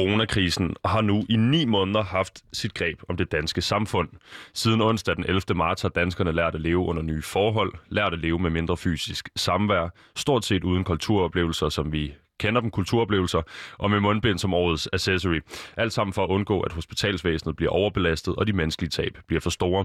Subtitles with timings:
[0.00, 4.08] Coronakrisen har nu i ni måneder haft sit greb om det danske samfund.
[4.54, 5.40] Siden onsdag den 11.
[5.54, 9.28] marts har danskerne lært at leve under nye forhold, lært at leve med mindre fysisk
[9.36, 13.42] samvær, stort set uden kulturoplevelser, som vi kender dem kulturoplevelser,
[13.78, 15.40] og med mundbind som årets accessory.
[15.76, 19.50] Alt sammen for at undgå, at hospitalsvæsenet bliver overbelastet, og de menneskelige tab bliver for
[19.50, 19.84] store.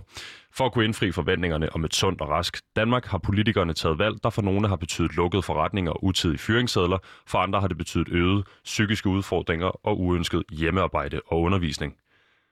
[0.53, 4.15] For at kunne indfri forventningerne om et sundt og rask Danmark, har politikerne taget valg,
[4.23, 6.97] der for nogle har betydet lukkede forretninger og utidige fyringssedler,
[7.27, 11.95] for andre har det betydet øget psykiske udfordringer og uønsket hjemmearbejde og undervisning.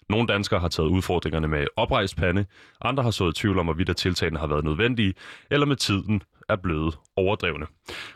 [0.09, 2.45] Nogle danskere har taget udfordringerne med oprejst pande,
[2.81, 5.13] andre har sået tvivl om, hvorvidt tiltagene har været nødvendige,
[5.51, 6.21] eller med tiden
[6.53, 7.65] er blevet overdrevne.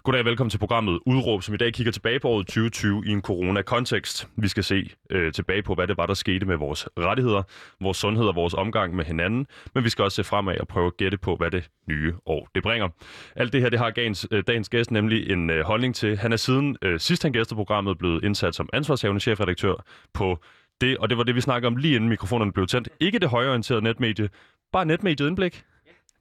[0.04, 3.10] Goddag og velkommen til programmet Udråb, som i dag kigger tilbage på året 2020 i
[3.10, 4.28] en corona-kontekst.
[4.36, 7.44] Vi skal se øh, tilbage på, hvad det var, der skete med vores rettigheder,
[7.82, 10.88] vores sundhed og vores omgang med hinanden, men vi skal også se fremad og prøve
[10.88, 12.90] at gætte på, hvad det nye år det bringer.
[13.36, 16.18] Alt det her, det har dagens, øh, dagens gæst nemlig en øh, holdning til.
[16.18, 20.40] Han er siden øh, sidst han gæstede programmet blevet indsat som ansvarshavende chefredaktør på
[20.82, 22.90] det, og det var det, vi snakkede om lige inden mikrofonerne blev tændt.
[23.00, 24.30] Ikke det højorienterede netmedie,
[24.72, 25.64] bare netmediet indblik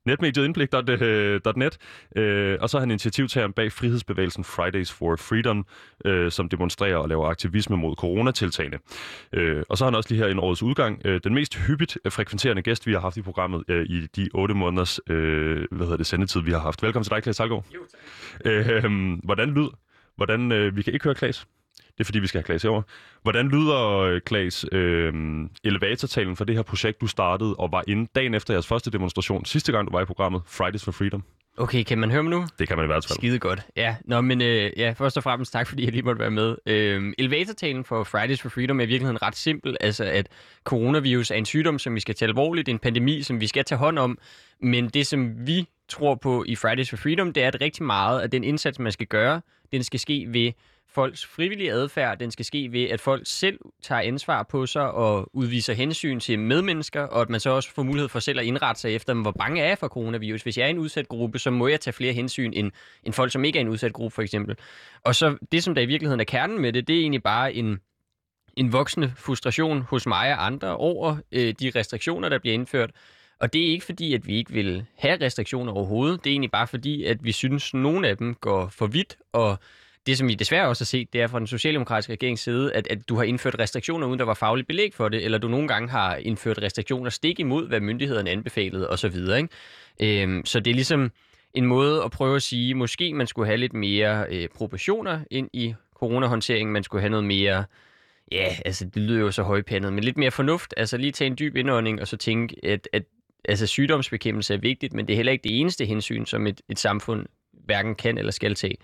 [0.07, 1.79] netmediet indblik.net,
[2.17, 5.67] øh, og så er han initiativtageren bag frihedsbevægelsen Fridays for Freedom,
[6.05, 8.79] øh, som demonstrerer og laver aktivisme mod coronatiltagene.
[9.33, 11.99] Øh, og så er han også lige her en årets udgang øh, den mest hyppigt
[12.09, 15.97] frekventerende gæst, vi har haft i programmet øh, i de otte måneders øh, hvad hedder
[15.97, 16.83] det, sendetid, vi har haft.
[16.83, 17.65] Velkommen til dig, Klaas Salgaard.
[17.75, 17.81] Jo,
[18.45, 18.85] tak.
[18.85, 19.69] Øh, hvordan lyd?
[20.17, 21.47] Hvordan, øh, vi kan ikke høre Klaas.
[21.77, 22.83] Det er fordi, vi skal have Klaas herover.
[23.23, 25.13] Hvordan lyder, Klaas, øh,
[25.65, 29.45] elevatortalen for det her projekt, du startede og var inde dagen efter jeres første demonstration,
[29.45, 31.23] sidste gang du var i programmet Fridays for Freedom?
[31.59, 32.47] Okay, kan man høre mig nu?
[32.59, 33.19] Det kan man i hvert fald.
[33.19, 33.67] Skide godt.
[33.77, 36.57] Ja, nå, men øh, ja, først og fremmest tak, fordi jeg lige måtte være med.
[36.67, 39.77] Øh, elevatortalen for Fridays for Freedom er i virkeligheden ret simpel.
[39.81, 40.29] Altså, at
[40.65, 42.67] coronavirus er en sygdom, som vi skal tage alvorligt.
[42.67, 44.19] Det er en pandemi, som vi skal tage hånd om.
[44.61, 48.21] Men det, som vi tror på i Fridays for Freedom, det er, at rigtig meget
[48.21, 49.41] af den indsats, man skal gøre,
[49.73, 50.53] den skal ske ved
[50.97, 55.37] folks frivillige adfærd, den skal ske ved, at folk selv tager ansvar på sig og
[55.37, 58.81] udviser hensyn til medmennesker, og at man så også får mulighed for selv at indrette
[58.81, 60.43] sig efter, hvor bange er jeg for coronavirus.
[60.43, 62.71] Hvis jeg er en udsat gruppe, så må jeg tage flere hensyn end,
[63.05, 64.57] end folk, som ikke er en udsat gruppe, for eksempel.
[65.05, 67.55] Og så det, som der i virkeligheden er kernen med det, det er egentlig bare
[67.55, 67.81] en,
[68.57, 72.91] en voksende frustration hos mig og andre over øh, de restriktioner, der bliver indført.
[73.41, 76.25] Og det er ikke fordi, at vi ikke vil have restriktioner overhovedet.
[76.25, 79.17] Det er egentlig bare fordi, at vi synes, at nogle af dem går for vidt,
[79.33, 79.59] og
[80.07, 82.87] det, som I desværre også har set, det er fra den socialdemokratiske regerings side, at,
[82.91, 85.69] at du har indført restriktioner, uden der var fagligt belæg for det, eller du nogle
[85.69, 89.17] gange har indført restriktioner stik imod, hvad myndighederne anbefalede osv.
[89.17, 89.49] Ikke?
[90.23, 91.11] Øhm, så det er ligesom
[91.55, 95.51] en måde at prøve at sige, måske man skulle have lidt mere øh, proportioner ind
[95.53, 97.65] i coronahåndteringen, man skulle have noget mere,
[98.33, 101.37] ja, altså det lyder jo så højpandet, men lidt mere fornuft, altså lige tage en
[101.39, 103.03] dyb indånding, og så tænke, at, at
[103.45, 106.79] altså sygdomsbekæmpelse er vigtigt, men det er heller ikke det eneste hensyn, som et, et
[106.79, 108.77] samfund hverken kan eller skal tage.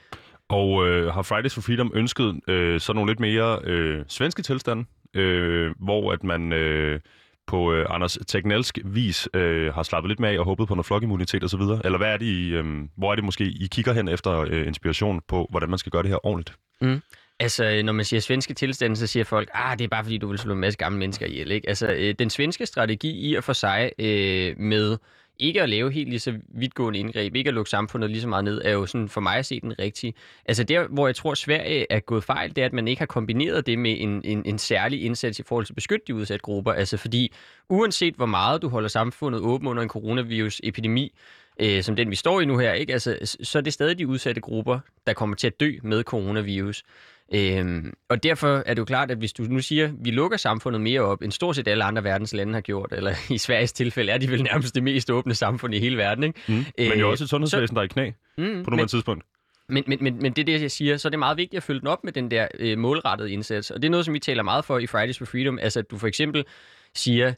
[0.48, 4.84] Og øh, har Fridays for Freedom ønsket øh, sådan nogle lidt mere øh, svenske tilstande,
[5.14, 7.00] øh, hvor at man øh,
[7.47, 10.86] på øh, Anders Tegnelsk vis øh, har slappet lidt med af og håbet på noget
[10.86, 11.60] flokimmunitet osv.?
[11.60, 12.64] Eller hvad er det, I, øh,
[12.97, 16.02] hvor er det måske, I kigger hen efter øh, inspiration på, hvordan man skal gøre
[16.02, 16.56] det her ordentligt?
[16.81, 17.00] Mm.
[17.41, 20.19] Altså, øh, når man siger svenske tilstande, så siger folk, ah, det er bare fordi,
[20.19, 21.50] du vil slå en masse gamle mennesker ihjel.
[21.50, 21.69] Ikke?
[21.69, 24.98] Altså, øh, den svenske strategi i og for sig øh, med
[25.42, 28.44] ikke at lave helt lige så vidtgående indgreb, ikke at lukke samfundet lige så meget
[28.44, 30.14] ned, er jo sådan for mig at se den rigtige.
[30.47, 33.06] Altså der, hvor jeg tror, Sverige er gået fejl, det er, at man ikke har
[33.06, 36.42] kombineret det med en, en, en særlig indsats i forhold til at beskytte de udsatte
[36.42, 36.72] grupper.
[36.72, 37.32] Altså fordi
[37.69, 41.12] uanset hvor meget du holder samfundet åben under en coronavirus-epidemi,
[41.60, 42.92] øh, som den vi står i nu her, ikke?
[42.92, 46.82] Altså, så er det stadig de udsatte grupper, der kommer til at dø med coronavirus.
[47.34, 50.37] Øhm, og derfor er det jo klart, at hvis du nu siger, at vi lukker
[50.37, 53.72] samfundet mere op, end stort set alle andre verdens lande har gjort, eller i Sveriges
[53.72, 56.25] tilfælde er de vel nærmest det mest åbne samfund i hele verden.
[56.25, 56.41] Ikke?
[56.48, 56.65] Mm.
[56.78, 59.25] Øh, men jo også et sundhedsvæsen, så, der er i knæ mm, på nogle tidspunkt.
[59.69, 61.62] Men, men, men, men det er det, jeg siger, så er det meget vigtigt at
[61.62, 63.70] følge den op med den der øh, målrettede indsats.
[63.70, 65.59] Og det er noget, som vi taler meget for i Fridays for Freedom.
[65.59, 66.44] Altså, at du for eksempel
[66.94, 67.34] siger,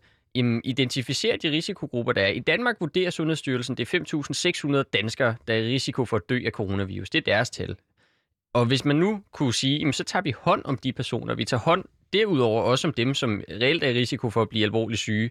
[0.64, 2.28] identificer de risikogrupper, der er.
[2.28, 6.40] I Danmark vurderer Sundhedsstyrelsen, det er 5.600 danskere, der er i risiko for at dø
[6.46, 7.10] af coronavirus.
[7.10, 7.76] Det er deres tal.
[8.54, 11.44] Og hvis man nu kunne sige, jamen, så tager vi hånd om de personer, vi
[11.44, 15.00] tager hånd derudover også om dem, som reelt er i risiko for at blive alvorligt
[15.00, 15.30] syge,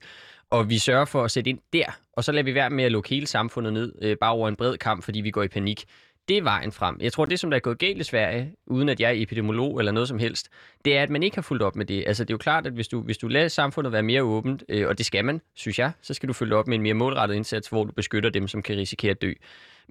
[0.50, 2.92] og vi sørger for at sætte ind der, og så lader vi være med at
[2.92, 5.86] lukke hele samfundet ned, øh, bare over en bred kamp, fordi vi går i panik.
[6.28, 6.98] Det er vejen frem.
[7.02, 9.80] Jeg tror, det som der er gået galt i Sverige, uden at jeg er epidemiolog
[9.80, 10.50] eller noget som helst,
[10.86, 12.04] det er, at man ikke har fulgt op med det.
[12.08, 14.64] Altså, det er jo klart, at hvis du, hvis du lader samfundet være mere åbent,
[14.70, 16.94] øh, og det skal man, synes jeg, så skal du følge op med en mere
[16.94, 19.34] målrettet indsats, hvor du beskytter dem, som kan risikere at dø.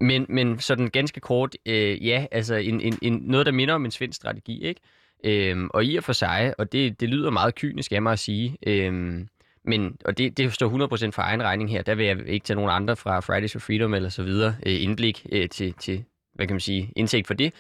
[0.03, 3.85] Men, men sådan ganske kort, øh, ja, altså en, en, en, noget, der minder om
[3.85, 4.81] en svensk strategi, ikke?
[5.25, 8.19] Øhm, og i og for sig, og det, det lyder meget kynisk af mig at
[8.19, 9.29] sige, øhm,
[9.65, 12.55] men, og det, det står 100% for egen regning her, der vil jeg ikke tage
[12.55, 16.47] nogen andre fra Fridays for Freedom eller så videre øh, indblik øh, til, til, hvad
[16.47, 17.55] kan man sige, indsigt for det.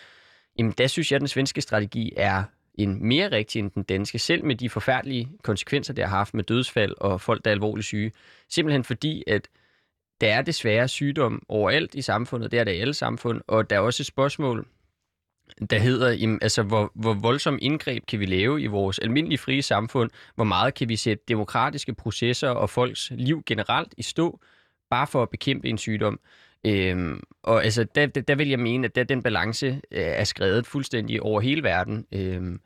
[0.59, 4.19] Jamen, der synes jeg, at den svenske strategi er en mere rigtig end den danske,
[4.19, 7.87] selv med de forfærdelige konsekvenser, det har haft med dødsfald og folk, der er alvorligt
[7.87, 8.12] syge.
[8.49, 9.49] Simpelthen fordi, at
[10.23, 13.77] der er desværre sygdom overalt i samfundet, det er det i alle samfund, og der
[13.77, 14.67] er også et spørgsmål,
[15.71, 19.63] der hedder, jamen, altså, hvor, hvor voldsom indgreb kan vi lave i vores almindelige frie
[19.63, 20.11] samfund?
[20.35, 24.41] Hvor meget kan vi sætte demokratiske processer og folks liv generelt i stå,
[24.91, 26.21] bare for at bekæmpe en sygdom?
[26.67, 30.25] Øhm, og altså, der, der, der vil jeg mene, at der, den balance øh, er
[30.25, 32.07] skrevet fuldstændig over hele verden.
[32.13, 32.61] Øhm,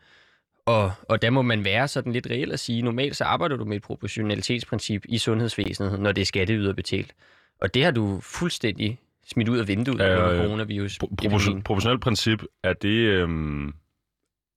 [0.66, 3.64] og, og der må man være sådan lidt reelt at sige, normalt så arbejder du
[3.64, 7.14] med et proportionalitetsprincip i sundhedsvæsenet, når det er skatteyderbetalt.
[7.60, 10.98] Og det har du fuldstændig smidt ud af vinduet øh, under coronavirus.
[10.98, 13.68] Proportion, proportionelt princip, er det, øhm,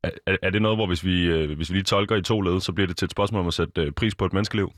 [0.03, 2.61] er, er det noget, hvor hvis vi, øh, hvis vi lige tolker i to led,
[2.61, 4.71] så bliver det til et spørgsmål om at sætte øh, pris på et menneskeliv?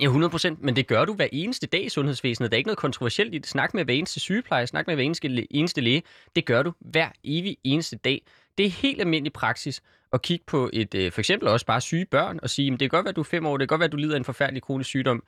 [0.00, 2.50] Ja, 100 procent, men det gør du hver eneste dag i sundhedsvæsenet.
[2.50, 3.46] Der er ikke noget kontroversielt i det.
[3.46, 6.02] Snak med hver eneste sygeplejer, snak med hver eneste, eneste læge.
[6.36, 8.22] Det gør du hver evig eneste dag.
[8.58, 12.06] Det er helt almindelig praksis at kigge på et, øh, for eksempel også bare syge
[12.06, 13.86] børn og sige, det kan godt være, du er fem år, det kan godt være,
[13.86, 15.22] at du lider af en forfærdelig kronisk sygdom,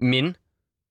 [0.00, 0.36] men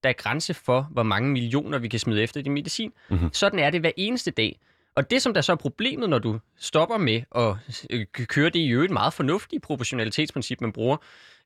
[0.02, 2.92] der er grænse for, hvor mange millioner vi kan smide efter din medicin.
[3.08, 3.32] Mm-hmm.
[3.32, 4.60] Sådan er det hver eneste dag.
[4.94, 7.54] Og det, som der så er problemet, når du stopper med at
[7.90, 10.96] øh, køre det i øvrigt meget fornuftige proportionalitetsprincip, man bruger,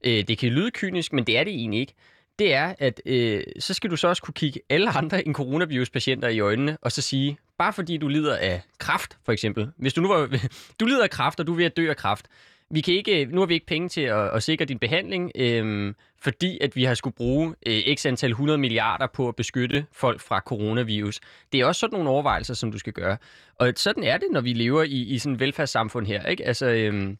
[0.04, 1.94] øh, det kan lyde kynisk, men det er det egentlig ikke,
[2.38, 6.28] det er, at øh, så skal du så også kunne kigge alle andre end coronavirus-patienter
[6.28, 9.70] i øjnene, og så sige, bare fordi du lider af kraft, for eksempel.
[9.76, 10.38] Hvis du nu var,
[10.81, 12.26] du lider af kraft, og du er ved at dø af kraft,
[12.72, 15.32] vi kan ikke, øh, nu har vi ikke penge til at, at sikre din behandling,
[15.34, 19.86] øhm, fordi at vi har skulle bruge øh, x antal 100 milliarder på at beskytte
[19.92, 21.20] folk fra coronavirus.
[21.52, 23.16] Det er også sådan nogle overvejelser, som du skal gøre.
[23.54, 26.26] Og sådan er det, når vi lever i, i sådan et velfærdssamfund her.
[26.26, 26.46] Ikke?
[26.46, 27.19] Altså, øhm,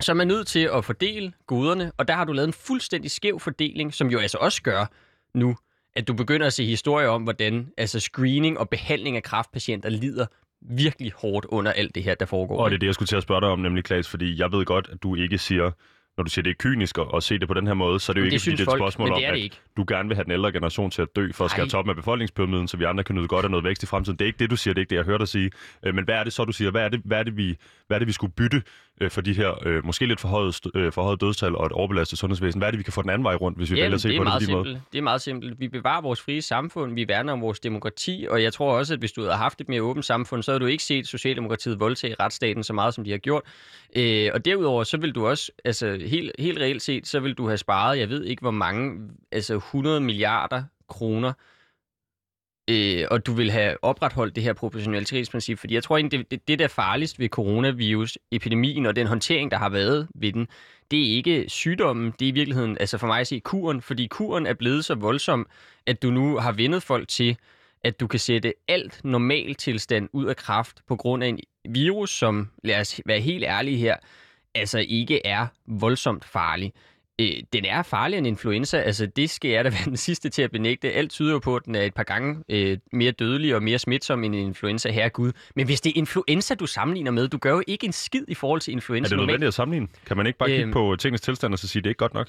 [0.00, 3.10] så er man nødt til at fordele goderne, og der har du lavet en fuldstændig
[3.10, 4.86] skæv fordeling, som jo altså også gør
[5.34, 5.56] nu,
[5.94, 10.26] at du begynder at se historier om, hvordan altså screening og behandling af kraftpatienter lider
[10.70, 12.64] virkelig hårdt under alt det her, der foregår.
[12.64, 14.52] Og det er det, jeg skulle til at spørge dig om, nemlig Klaas, fordi jeg
[14.52, 15.70] ved godt, at du ikke siger,
[16.16, 18.14] når du siger, det er kynisk at, se det på den her måde, så er
[18.14, 19.56] det jo ikke, det fordi det er et spørgsmål folk, om, at ikke.
[19.76, 21.96] du gerne vil have den ældre generation til at dø for at skære toppen af
[21.96, 24.18] befolkningspyramiden, så vi andre kan nyde godt af noget vækst i fremtiden.
[24.18, 25.50] Det er ikke det, du siger, det er ikke det, jeg hører dig sige.
[25.86, 26.70] Øh, men hvad er det så, du siger?
[26.70, 27.56] Hvad er det, hvad er det, vi,
[27.86, 28.62] hvad er det vi skulle bytte
[29.02, 32.60] øh, for de her øh, måske lidt forhøjet, øh, forhøjet dødstal og et overbelastet sundhedsvæsen?
[32.60, 34.00] Hvad er det, vi kan få den anden vej rundt, hvis vi Jamen, vælger at
[34.00, 34.82] se på det på de måde?
[34.92, 35.60] Det er meget simpelt.
[35.60, 39.00] Vi bevarer vores frie samfund, vi værner om vores demokrati, og jeg tror også, at
[39.00, 42.16] hvis du havde haft et mere åbent samfund, så havde du ikke set Socialdemokratiet voldtage
[42.20, 43.42] retsstaten så meget, som de har gjort.
[43.96, 47.46] Øh, og derudover, så vil du også, altså helt, helt reelt set, så vil du
[47.46, 51.32] have sparet, jeg ved ikke hvor mange, altså 100 milliarder kroner
[52.70, 56.48] øh, og du vil have opretholdt det her proportionalitetsprincip, fordi jeg tror egentlig, det, det,
[56.48, 60.48] det der er farligst ved coronavirus-epidemien og den håndtering, der har været ved den,
[60.90, 64.06] det er ikke sygdommen, det er i virkeligheden, altså for mig at se, kuren, fordi
[64.06, 65.46] kuren er blevet så voldsom,
[65.86, 67.36] at du nu har vendet folk til,
[67.84, 71.38] at du kan sætte alt normal tilstand ud af kraft på grund af en
[71.68, 73.96] virus, som, lad os være helt ærlige her,
[74.54, 76.72] altså ikke er voldsomt farlig
[77.22, 78.78] øh, den er farligere end influenza.
[78.78, 80.92] Altså, det skal jeg da være den sidste til at benægte.
[80.92, 83.78] Alt tyder jo på, at den er et par gange øh, mere dødelig og mere
[83.78, 84.90] smitsom end influenza.
[84.90, 85.32] Herre Gud.
[85.56, 88.34] Men hvis det er influenza, du sammenligner med, du gør jo ikke en skid i
[88.34, 89.14] forhold til influenza.
[89.14, 89.88] Er det nødvendigt at sammenligne?
[90.06, 91.90] Kan man ikke bare kigge øhm, på tingens tilstand og så sige, at det er
[91.90, 92.28] ikke godt nok?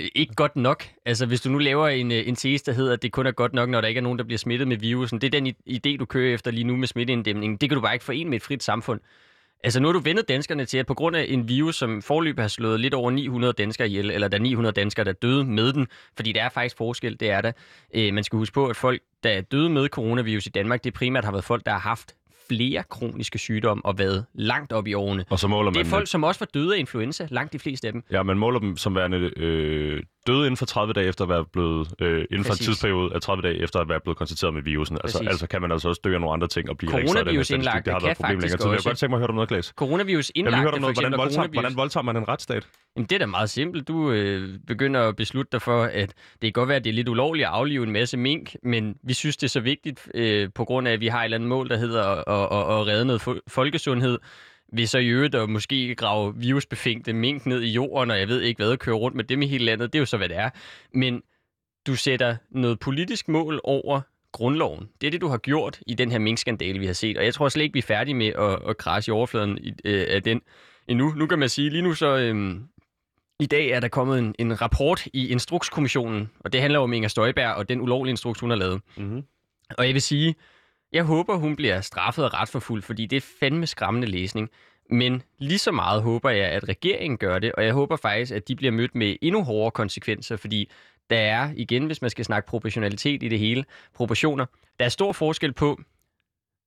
[0.00, 0.84] Øh, ikke godt nok.
[1.06, 3.32] Altså, hvis du nu laver en, øh, en tese, der hedder, at det kun er
[3.32, 5.54] godt nok, når der ikke er nogen, der bliver smittet med virusen, det er den
[5.68, 7.60] idé, du kører efter lige nu med smitteinddæmning.
[7.60, 9.00] Det kan du bare ikke forene med et frit samfund.
[9.64, 12.38] Altså nu har du vendet danskerne til, at på grund af en virus, som forløb
[12.38, 15.72] har slået lidt over 900 danskere ihjel, eller der er 900 danskere, der døde med
[15.72, 17.52] den, fordi der er faktisk forskel, det er der.
[17.94, 20.94] Øh, man skal huske på, at folk, der er døde med coronavirus i Danmark, det
[20.94, 22.14] primært har været folk, der har haft
[22.48, 25.24] flere kroniske sygdomme og været langt op i årene.
[25.30, 27.58] Og så måler man det er folk, som også var døde af influenza, langt de
[27.58, 28.04] fleste af dem.
[28.10, 31.44] Ja, man måler dem som værende øh, døde inden for 30 dage efter at være
[31.52, 34.62] blevet, øh, inden for en tidsperiode af 30 dage efter at være blevet konstateret med
[34.62, 34.98] virusen.
[35.04, 37.84] Altså, altså kan man altså også dø af nogle andre ting og blive Coronavirus indlagt,
[37.84, 38.70] det har været et problem længere tid.
[38.70, 39.66] Jeg godt tænke mig at høre om noget, Klaas.
[39.66, 42.66] Coronavirus indlagt, hørt om noget, hvordan, voldtager, hvordan voldtager man en retsstat?
[42.96, 43.88] Jamen, det er da meget simpelt.
[43.88, 46.94] Du øh, begynder at beslutte dig for, at det kan godt være, at det er
[46.94, 50.48] lidt ulovligt at aflive en masse mink, men vi synes, det er så vigtigt, øh,
[50.54, 52.80] på grund af, at vi har et eller andet mål, der hedder at, at, at,
[52.80, 54.18] at redde noget folkesundhed,
[54.72, 58.40] vi så i øvrigt at måske grave virusbefængte mink ned i jorden, og jeg ved
[58.40, 59.92] ikke hvad, køre rundt med dem i hele landet.
[59.92, 60.50] Det er jo så, hvad det er.
[60.94, 61.22] Men
[61.86, 64.00] du sætter noget politisk mål over
[64.32, 64.88] grundloven.
[65.00, 67.18] Det er det, du har gjort i den her minkskandale, vi har set.
[67.18, 69.72] Og jeg tror slet ikke, vi er færdige med at, at krasje i overfladen i,
[69.84, 70.40] øh, af den
[70.88, 71.12] endnu.
[71.16, 72.16] Nu kan man sige, lige nu så...
[72.16, 72.60] Øh,
[73.40, 77.08] i dag er der kommet en, en rapport i Instrukskommissionen, og det handler om Inger
[77.08, 78.80] Støjberg og den ulovlige instruks, hun har lavet.
[78.96, 79.22] Mm-hmm.
[79.78, 80.34] Og jeg vil sige,
[80.92, 84.50] jeg håber, hun bliver straffet og retsforfulgt, fordi det er fandme skræmmende læsning.
[84.90, 88.48] Men lige så meget håber jeg, at regeringen gør det, og jeg håber faktisk, at
[88.48, 90.70] de bliver mødt med endnu hårdere konsekvenser, fordi
[91.10, 94.46] der er, igen, hvis man skal snakke proportionalitet i det hele, proportioner,
[94.78, 95.80] der er stor forskel på,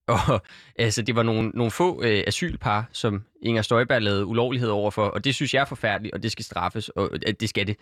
[0.08, 0.42] Og
[0.76, 5.24] altså, det var nogle, nogle få øh, asylpar, som Inger Støjberg lavede ulovlighed overfor, og
[5.24, 7.78] det synes jeg er forfærdeligt, og det skal straffes, og øh, det skal det.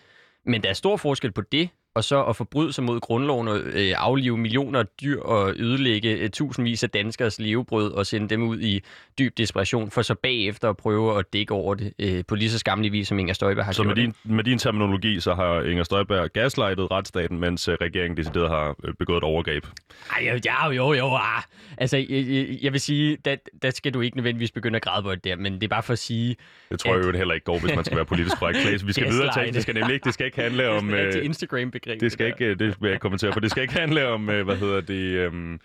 [0.46, 3.58] Men der er stor forskel på det, og så at forbryde sig mod grundloven og
[3.58, 8.42] øh, aflive millioner af dyr og ødelægge øh, tusindvis af danskers levebrød og sende dem
[8.42, 8.80] ud i
[9.18, 12.58] dyb desperation, for så bagefter at prøve at dække over det øh, på lige så
[12.58, 13.96] skammelig vis, som Inger Støjberg har Så gjort.
[13.96, 18.50] med din, med din terminologi, så har Inger Støjberg gaslightet retsstaten, mens øh, regeringen decideret
[18.50, 19.66] har øh, begået et overgreb.
[20.16, 21.42] Ej, jo, ja, jo, jo, ah.
[21.78, 25.02] Altså, jeg, jeg, jeg vil sige, der, der skal du ikke nødvendigvis begynde at græde
[25.02, 26.36] på det der, men det er bare for at sige...
[26.70, 28.86] Det tror jeg jo heller ikke går, hvis man skal være politisk korrekt.
[28.86, 30.88] Vi skal videre til, det skal nemlig ikke, det skal ikke handle om...
[30.88, 31.22] det er
[31.86, 32.00] øh, Instagram-begreb.
[32.00, 33.40] Det skal ikke, det vil jeg kommentere på.
[33.40, 35.60] Det skal ikke handle om, øh, hvad hedder det, um,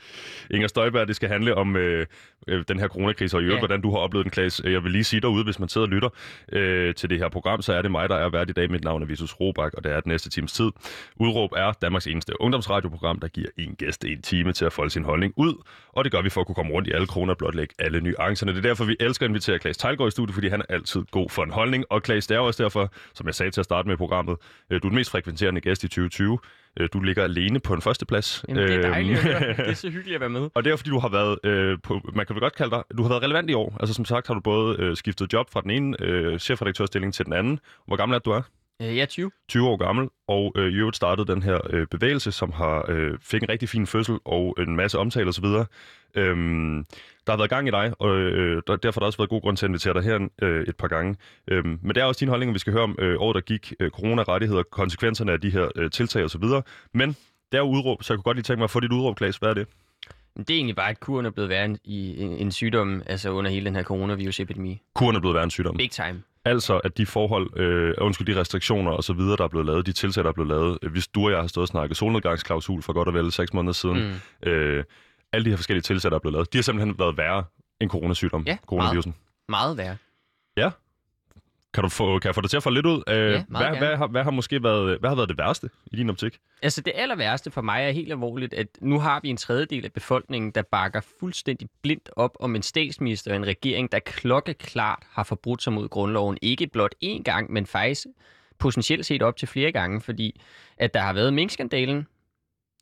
[0.52, 1.08] Inger Støjberg.
[1.08, 2.06] Det skal handle om øh,
[2.48, 3.60] øh, den her coronakrise, og i øvrigt, Ja.
[3.62, 4.62] hvordan du har oplevet den, Klaas.
[4.64, 6.10] Jeg vil lige sige derude, hvis man sidder og lytter
[6.52, 8.72] øh, til det her program, så er det mig, der er vært i dag.
[8.72, 10.72] Mit navn er Vitus Robak, og det er den næste times tid.
[11.16, 15.04] Udråb er Danmarks eneste ungdomsradioprogram, der giver en gæst en time til at folde sin
[15.04, 15.54] holdning ud,
[15.94, 18.02] og det gør vi for at kunne komme rundt i alle kroner og blotlægge alle
[18.02, 18.52] nuancerne.
[18.52, 21.02] Det er derfor, vi elsker at invitere Klaas Tejlgaard i studiet, fordi han er altid
[21.12, 21.86] god for en holdning.
[21.90, 24.38] Og Klaas, det er også derfor, som jeg sagde til at starte med programmet,
[24.70, 26.40] øh, du er den mest frekventerende gæst i 2020.
[26.80, 28.46] Øh, Du ligger alene på en førsteplads.
[28.50, 29.54] Jamen, det er dejligt at Øhm, høre.
[29.58, 30.50] Det er så hyggeligt at være med.
[30.54, 32.84] Og det er fordi, du har været øh, på, man kan vel godt kalde dig,
[32.98, 33.78] du har været relevant i år.
[33.80, 37.26] Altså som sagt har du både øh, skiftet job fra den ene øh, chefredaktørstilling til
[37.26, 37.60] den anden.
[37.88, 38.42] Hvor gammel er du er?
[38.82, 39.32] Øh, Jeg er 20.
[39.50, 43.18] 20 år gammel, og øh, i øvrigt startede den her øh, bevægelse, som har øh,
[43.22, 45.46] fik en rigtig fin fødsel og en masse omtale osv.
[46.16, 46.86] Øhm,
[47.30, 49.42] der har været gang i dig, og øh, der, derfor har der også været god
[49.42, 51.16] grund til at invitere dig her øh, et par gange.
[51.48, 53.74] Øhm, men det er også din holdning, vi skal høre om øh, året, der gik,
[53.80, 56.44] øh, corona-rettigheder, konsekvenserne af de her øh, tiltag osv.
[56.94, 58.92] Men det er jo udråb, så jeg kunne godt lige tænke mig at få dit
[58.92, 59.38] udråb, Klaas.
[59.38, 59.68] Hvad er det?
[60.38, 63.52] Det er egentlig bare, at kuren er blevet værre i en, en sygdom, altså under
[63.52, 64.82] hele den her coronavirus-epidemi.
[64.96, 65.78] Kuren er blevet værre en sygdom.
[65.78, 66.22] Big time.
[66.46, 69.86] Altså, at de forhold, øh, undskyld, de restriktioner og så videre, der er blevet lavet,
[69.86, 72.82] de tiltag, der er blevet lavet, hvis du og jeg har stået og snakket solnedgangsklausul
[72.82, 73.98] for godt og vel seks måneder siden,
[74.44, 74.50] Mm.
[74.50, 74.84] øh,
[75.34, 77.44] alle de her forskellige tiltag, der er blevet lavet, de har simpelthen været værre
[77.82, 79.16] end coronasygdom, Ja, coronavirusen.
[79.50, 79.98] Meget værre.
[81.74, 83.04] Kan, du få, kan jeg få det til at få lidt ud?
[83.08, 83.78] Øh, meget hvad, gerne.
[83.78, 86.40] hvad, har, hvad, har måske været, hvad har været det værste i din optik?
[86.62, 89.86] Altså det aller værste for mig er helt alvorligt, at nu har vi en tredjedel
[89.86, 95.04] af befolkningen, der bakker fuldstændig blindt op om en statsminister og en regering, der klokkeklart
[95.12, 96.38] har forbrudt sig mod grundloven.
[96.42, 98.08] Ikke blot én gang, men faktisk
[98.60, 100.42] potentielt set op til flere gange, fordi
[100.78, 102.08] at der har været minkskandalen,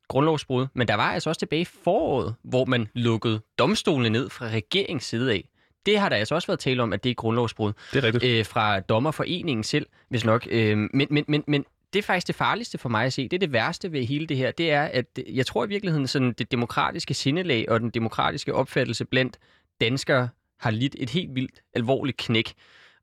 [0.07, 4.45] grundlovsbrud, men der var altså også tilbage i foråret, hvor man lukkede domstolene ned fra
[4.47, 5.49] regeringens side af.
[5.85, 8.23] Det har der altså også været tale om, at det er grundlovsbrud Det er rigtigt.
[8.39, 10.47] øh, fra dommerforeningen selv, hvis nok.
[10.51, 13.23] Øh, men, men, men, men det er faktisk det farligste for mig at se.
[13.23, 14.51] Det er det værste ved hele det her.
[14.51, 19.05] Det er, at jeg tror i virkeligheden, sådan det demokratiske sindelag og den demokratiske opfattelse
[19.05, 19.39] blandt
[19.81, 22.53] danskere har lidt et helt vildt alvorligt knæk.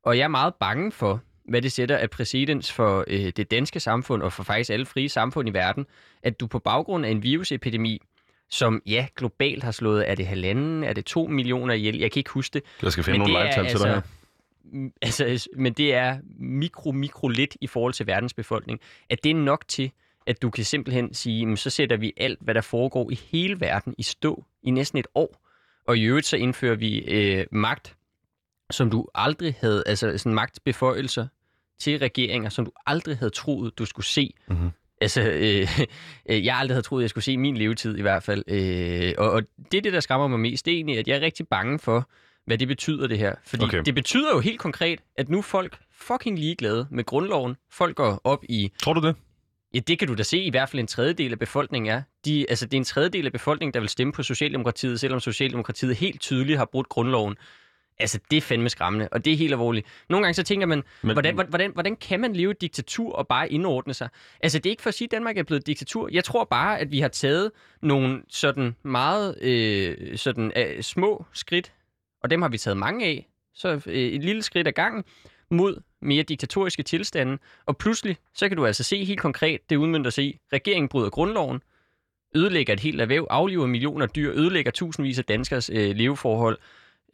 [0.03, 3.79] Og jeg er meget bange for, hvad det sætter af præcedens for øh, det danske
[3.79, 5.85] samfund og for faktisk alle frie samfund i verden,
[6.23, 8.01] at du på baggrund af en virusepidemi,
[8.49, 12.19] som ja, globalt har slået, er det halvanden, er det to millioner ihjel, jeg kan
[12.19, 14.01] ikke huske det, Jeg skal finde men nogle live-tal til dig her.
[14.63, 18.79] Mm, Altså, men det er mikro, mikro lidt i forhold til verdens befolkning.
[19.09, 19.91] At det er nok til,
[20.27, 23.59] at du kan simpelthen sige, jamen, så sætter vi alt, hvad der foregår i hele
[23.59, 25.41] verden i stå i næsten et år.
[25.87, 27.95] Og i øvrigt så indfører vi øh, magt,
[28.71, 31.27] som du aldrig havde, altså sådan magtbeføjelser
[31.79, 34.33] til regeringer, som du aldrig havde troet, du skulle se.
[34.47, 34.69] Mhm.
[35.01, 35.79] Altså, øh,
[36.29, 38.43] øh, jeg aldrig havde troet, jeg skulle se min levetid i hvert fald.
[38.47, 40.65] Øh, og, og det er det, der skræmmer mig mest.
[40.65, 42.09] Det er egentlig, at jeg er rigtig bange for,
[42.45, 43.35] hvad det betyder, det her.
[43.45, 43.81] Fordi okay.
[43.85, 47.55] det betyder jo helt konkret, at nu er folk fucking ligeglade med grundloven.
[47.71, 48.71] Folk går op i...
[48.81, 49.15] Tror du det?
[49.73, 52.01] Ja, det kan du da se, i hvert fald en tredjedel af befolkningen er.
[52.25, 55.95] De, altså, det er en tredjedel af befolkningen, der vil stemme på Socialdemokratiet, selvom Socialdemokratiet
[55.95, 57.35] helt tydeligt har brudt grundloven.
[57.99, 59.87] Altså, det er fandme skræmmende, og det er helt alvorligt.
[60.09, 63.27] Nogle gange så tænker man, Men- hvordan, hvordan, hvordan kan man leve et diktatur og
[63.27, 64.09] bare indordne sig?
[64.41, 66.09] Altså, det er ikke for at sige, at Danmark er blevet et diktatur.
[66.11, 71.73] Jeg tror bare, at vi har taget nogle sådan meget øh, sådan, øh, små skridt,
[72.23, 75.03] og dem har vi taget mange af, så øh, et lille skridt ad gangen,
[75.51, 80.11] mod mere diktatoriske tilstande, og pludselig, så kan du altså se helt konkret, det udmyndter
[80.11, 81.61] sig i, regeringen bryder grundloven,
[82.35, 86.57] ødelægger et helt erhverv, afliver millioner dyr, ødelægger tusindvis af danskers øh, leveforhold,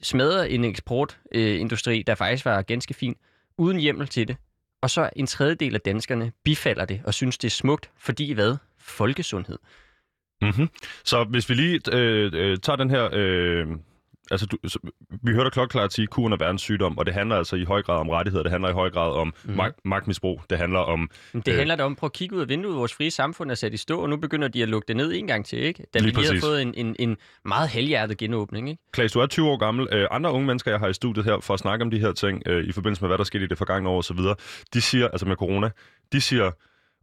[0.04, 3.16] smadrer en eksportindustri, øh, industri, der faktisk var ganske fin,
[3.58, 4.38] uden hjemmel til det.
[4.82, 8.58] Og så en tredjedel af danskerne bifalder det og synes, det er smukt, fordi hvad?
[8.80, 9.58] Folkesundhed.
[10.42, 10.70] Mm-hmm.
[11.04, 13.10] Så hvis vi lige øh, øh, tager den her...
[13.14, 13.68] Øh,
[14.32, 14.80] altså, du, så,
[15.24, 17.82] vi hørte klokkeklart sige, at kuren er verdens sygdom, og det handler altså i høj
[17.82, 19.54] grad om rettigheder, det handler i høj grad om mm.
[19.54, 21.10] mag- magtmisbrug, det handler om...
[21.34, 21.58] Men det Øh.
[21.58, 23.78] handler da om, prøv at kigge ud af vinduet, vores frie samfund er sat i
[23.78, 25.84] stå, og nu begynder de at lukke det ned en gang til, ikke?
[25.94, 28.82] Da Lige vi lige har fået en, en, en meget halvhjertet genåbning, ikke?
[28.92, 29.88] Klaas, du er 20 år gammel.
[29.92, 32.12] Øh, andre unge mennesker, jeg har i studiet her for at snakke om de her
[32.12, 34.18] ting, øh, i forbindelse med, hvad der skete i det forgangne år osv.,
[34.74, 35.70] de siger, altså med corona,
[36.12, 36.52] de siger,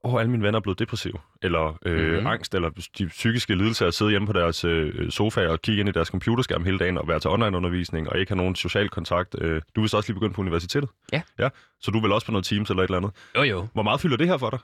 [0.09, 2.27] åh, alle mine venner er blevet depressive, eller øh, mm-hmm.
[2.27, 5.88] angst, eller de psykiske lidelser at sidde hjemme på deres øh, sofa og kigge ind
[5.88, 9.35] i deres computerskærm hele dagen og være til online-undervisning og ikke have nogen social kontakt.
[9.41, 10.91] Øh, du vil så også lige begynde på universitetet?
[11.12, 11.23] Ja.
[11.38, 11.49] ja.
[11.81, 13.11] Så du vil også på noget Teams eller et eller andet?
[13.37, 13.67] Jo, jo.
[13.73, 14.59] Hvor meget fylder det her for dig?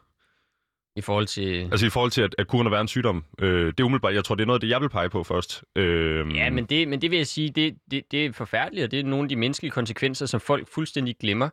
[0.96, 1.68] I forhold til...
[1.70, 3.24] Altså i forhold til, at, at kunne være en sygdom.
[3.40, 5.64] Øh, det er umiddelbart, jeg tror, det er noget det, jeg vil pege på først.
[5.76, 8.90] Øh, Ja, men det, men det vil jeg sige, det, det, det er forfærdeligt, og
[8.90, 11.48] det er nogle af de menneskelige konsekvenser, som folk fuldstændig glemmer.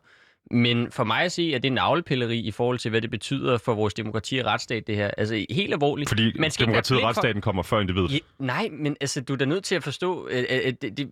[0.50, 3.58] Men for mig at se, at det er navlepilleri i forhold til, hvad det betyder
[3.58, 5.10] for vores demokrati og retsstat, det her.
[5.18, 6.08] Altså helt alvorligt.
[6.10, 8.12] Fordi Man skal demokratiet og blik for- retsstaten kommer før individet.
[8.12, 10.96] Ja, nej, men altså, du er da nødt til at forstå, at, at, at det,
[10.96, 11.10] det,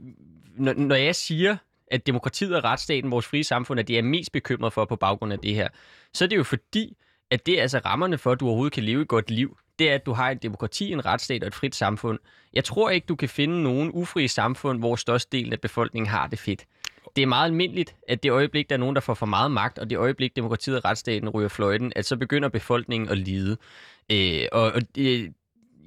[0.56, 1.56] når, når jeg siger,
[1.90, 5.32] at demokratiet og retsstaten, vores frie samfund, at det er mest bekymret for på baggrund
[5.32, 5.68] af det her,
[6.14, 6.96] så er det jo fordi,
[7.30, 9.56] at det er altså rammerne for, at du overhovedet kan leve et godt liv.
[9.78, 12.18] Det er, at du har et demokrati, en retsstat og et frit samfund.
[12.52, 16.38] Jeg tror ikke, du kan finde nogen ufrie samfund, hvor størstedelen af befolkningen har det
[16.38, 16.64] fedt.
[17.16, 19.78] Det er meget almindeligt, at det øjeblik, der er nogen, der får for meget magt,
[19.78, 23.56] og det øjeblik, demokratiet og retsstaten ryger fløjten, at så begynder befolkningen at lide.
[24.12, 25.32] Øh, og og det,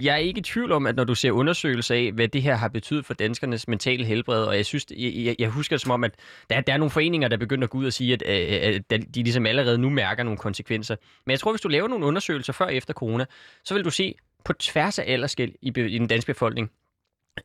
[0.01, 2.55] jeg er ikke i tvivl om, at når du ser undersøgelser af, hvad det her
[2.55, 5.91] har betydet for danskernes mentale helbred, og jeg synes, jeg, jeg, jeg husker det som
[5.91, 6.15] om, at
[6.49, 9.15] der, der er nogle foreninger, der begynder at gå ud og sige, at, at, at
[9.15, 10.95] de ligesom allerede nu mærker nogle konsekvenser.
[11.25, 13.25] Men jeg tror, hvis du laver nogle undersøgelser før og efter corona,
[13.63, 14.15] så vil du se
[14.45, 16.71] på tværs af alderskæld i, i den danske befolkning,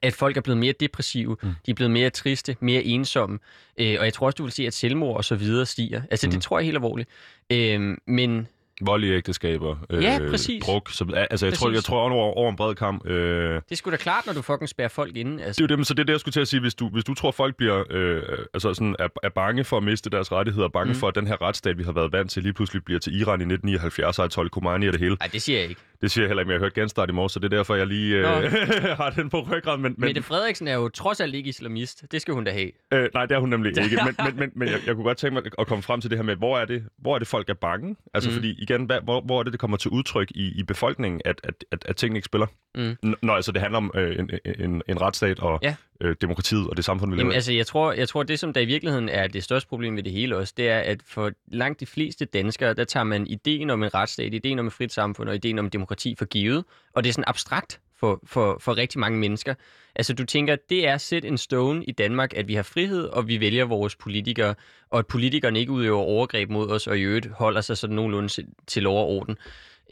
[0.02, 1.48] at folk er blevet mere depressive, mm.
[1.66, 3.38] de er blevet mere triste, mere ensomme,
[3.78, 6.02] øh, og jeg tror også, du vil se, at selvmord og så videre stiger.
[6.10, 6.30] Altså, mm.
[6.30, 7.08] det tror jeg helt alvorligt.
[7.50, 8.48] Øh, men
[8.80, 10.64] Vold i ægteskaber, øh, Ja, præcis.
[10.64, 10.90] druk.
[10.90, 11.76] Så, altså, jeg tror, Præcis.
[11.76, 13.06] jeg tror over, over en bred kamp.
[13.06, 15.42] Øh, det er sgu da klart, når du fucking spærrer folk inde.
[15.44, 15.62] Altså.
[15.62, 16.60] Det er jo det, så det er det, jeg skulle til at sige.
[16.60, 18.22] Hvis du, hvis du tror, folk bliver, øh,
[18.54, 20.98] altså sådan, er, er bange for at miste deres rettigheder, bange mm.
[20.98, 23.40] for, at den her retsstat, vi har været vant til, lige pludselig bliver til Iran
[23.40, 25.16] i 1979 og Ayatollah Khomeini og det hele.
[25.20, 25.80] Nej, det siger jeg ikke.
[26.00, 27.56] Det siger jeg heller ikke, men jeg har hørt genstart i morges, så det er
[27.56, 28.24] derfor, jeg lige øh,
[29.00, 29.82] har den på ryggraden.
[29.82, 32.04] Men, men, Mette Frederiksen er jo trods alt ikke islamist.
[32.12, 32.70] Det skal hun da have.
[32.92, 33.98] øh, nej, det er hun nemlig ikke.
[34.04, 36.18] Men, men, men, men jeg, jeg kunne godt tænke mig at komme frem til det
[36.18, 37.96] her med, hvor er det, hvor er det folk er bange?
[38.14, 38.34] Altså Mm.
[38.34, 41.40] fordi, igen, hvad, hvor, hvor er det, det kommer til udtryk i, i befolkningen, at,
[41.44, 42.46] at, at, at tingene ikke spiller?
[42.74, 42.96] Mm.
[43.06, 45.74] N- Når altså det handler om øh, en, en, en retsstat og Ja.
[46.00, 47.34] øh, demokratiet og det samfund, vi lever i.
[47.34, 50.02] altså, jeg tror, jeg tror, det som der i virkeligheden er det største problem ved
[50.02, 53.70] det hele også, det er, at for langt de fleste danskere, der tager man ideen
[53.70, 57.04] om en retsstat, ideen om et frit samfund og ideen om demokrati for givet, og
[57.04, 59.54] det er sådan abstrakt for, for, for rigtig mange mennesker.
[59.94, 63.28] Altså, du tænker, det er set en stone i Danmark, at vi har frihed, og
[63.28, 64.54] vi vælger vores politikere,
[64.90, 68.28] og at politikerne ikke udøver overgreb mod os, og i øvrigt holder sig sådan nogenlunde
[68.66, 69.36] til- lov og orden.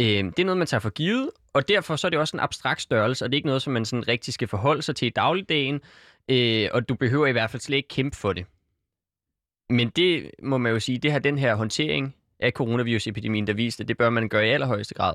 [0.01, 2.40] Øh, det er noget, man tager for givet, og derfor så er det også en
[2.40, 5.07] abstrakt størrelse, og det er ikke noget, som man sådan rigtig skal forholde sig til
[5.07, 5.81] i dagligdagen,
[6.31, 8.47] øh, og du behøver i hvert fald slet ikke kæmpe for det.
[9.71, 13.85] Men det må man jo sige, det har den her håndtering af coronavirusepidemien, der viste,
[13.85, 15.14] det bør man gøre i allerhøjeste grad.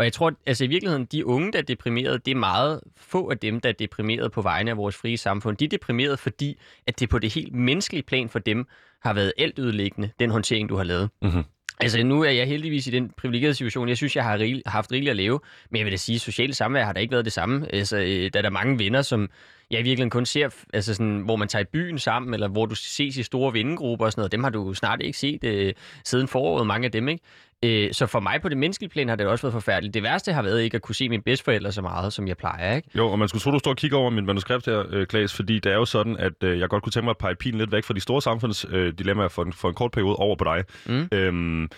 [0.00, 3.30] Og jeg tror, altså i virkeligheden, de unge, der er deprimeret, det er meget få
[3.30, 5.56] af dem, der er deprimeret på vegne af vores frie samfund.
[5.56, 8.66] De er deprimeret, fordi at det på det helt menneskelige plan for dem
[9.02, 11.10] har været altødelæggende, den håndtering, du har lavet.
[11.22, 11.42] Mhm.
[11.80, 13.88] Altså nu er jeg heldigvis i den privilegerede situation.
[13.88, 15.40] Jeg synes, jeg har rigel- haft rigeligt at leve.
[15.70, 17.74] Men jeg vil da sige, at sociale samvær har da ikke været det samme.
[17.74, 19.30] Altså, øh, der er der mange venner, som
[19.70, 22.66] jeg i virkeligheden kun ser, altså sådan, hvor man tager i byen sammen, eller hvor
[22.66, 24.32] du ses i store vennegrupper og sådan noget.
[24.32, 27.24] Dem har du snart ikke set øh, siden foråret, mange af dem, ikke?
[27.64, 29.94] Øh, så for mig på det menneskelige plan har det også været forfærdeligt.
[29.94, 32.76] Det værste har været ikke at kunne se mine bedsteforældre så meget, som jeg plejer,
[32.76, 32.88] ikke?
[32.94, 35.34] Jo, og man skulle tro, du står og kigger over mit manuskript her, øh, Klaas,
[35.34, 37.58] fordi det er jo sådan, at øh, jeg godt kunne tænke mig at pege pilen
[37.58, 40.36] lidt væk fra de store samfundsdilemmaer øh, dilemmaer for, en, for en kort periode over
[40.36, 40.64] på dig.
[40.86, 41.08] Mm.
[41.12, 41.68] Øhm,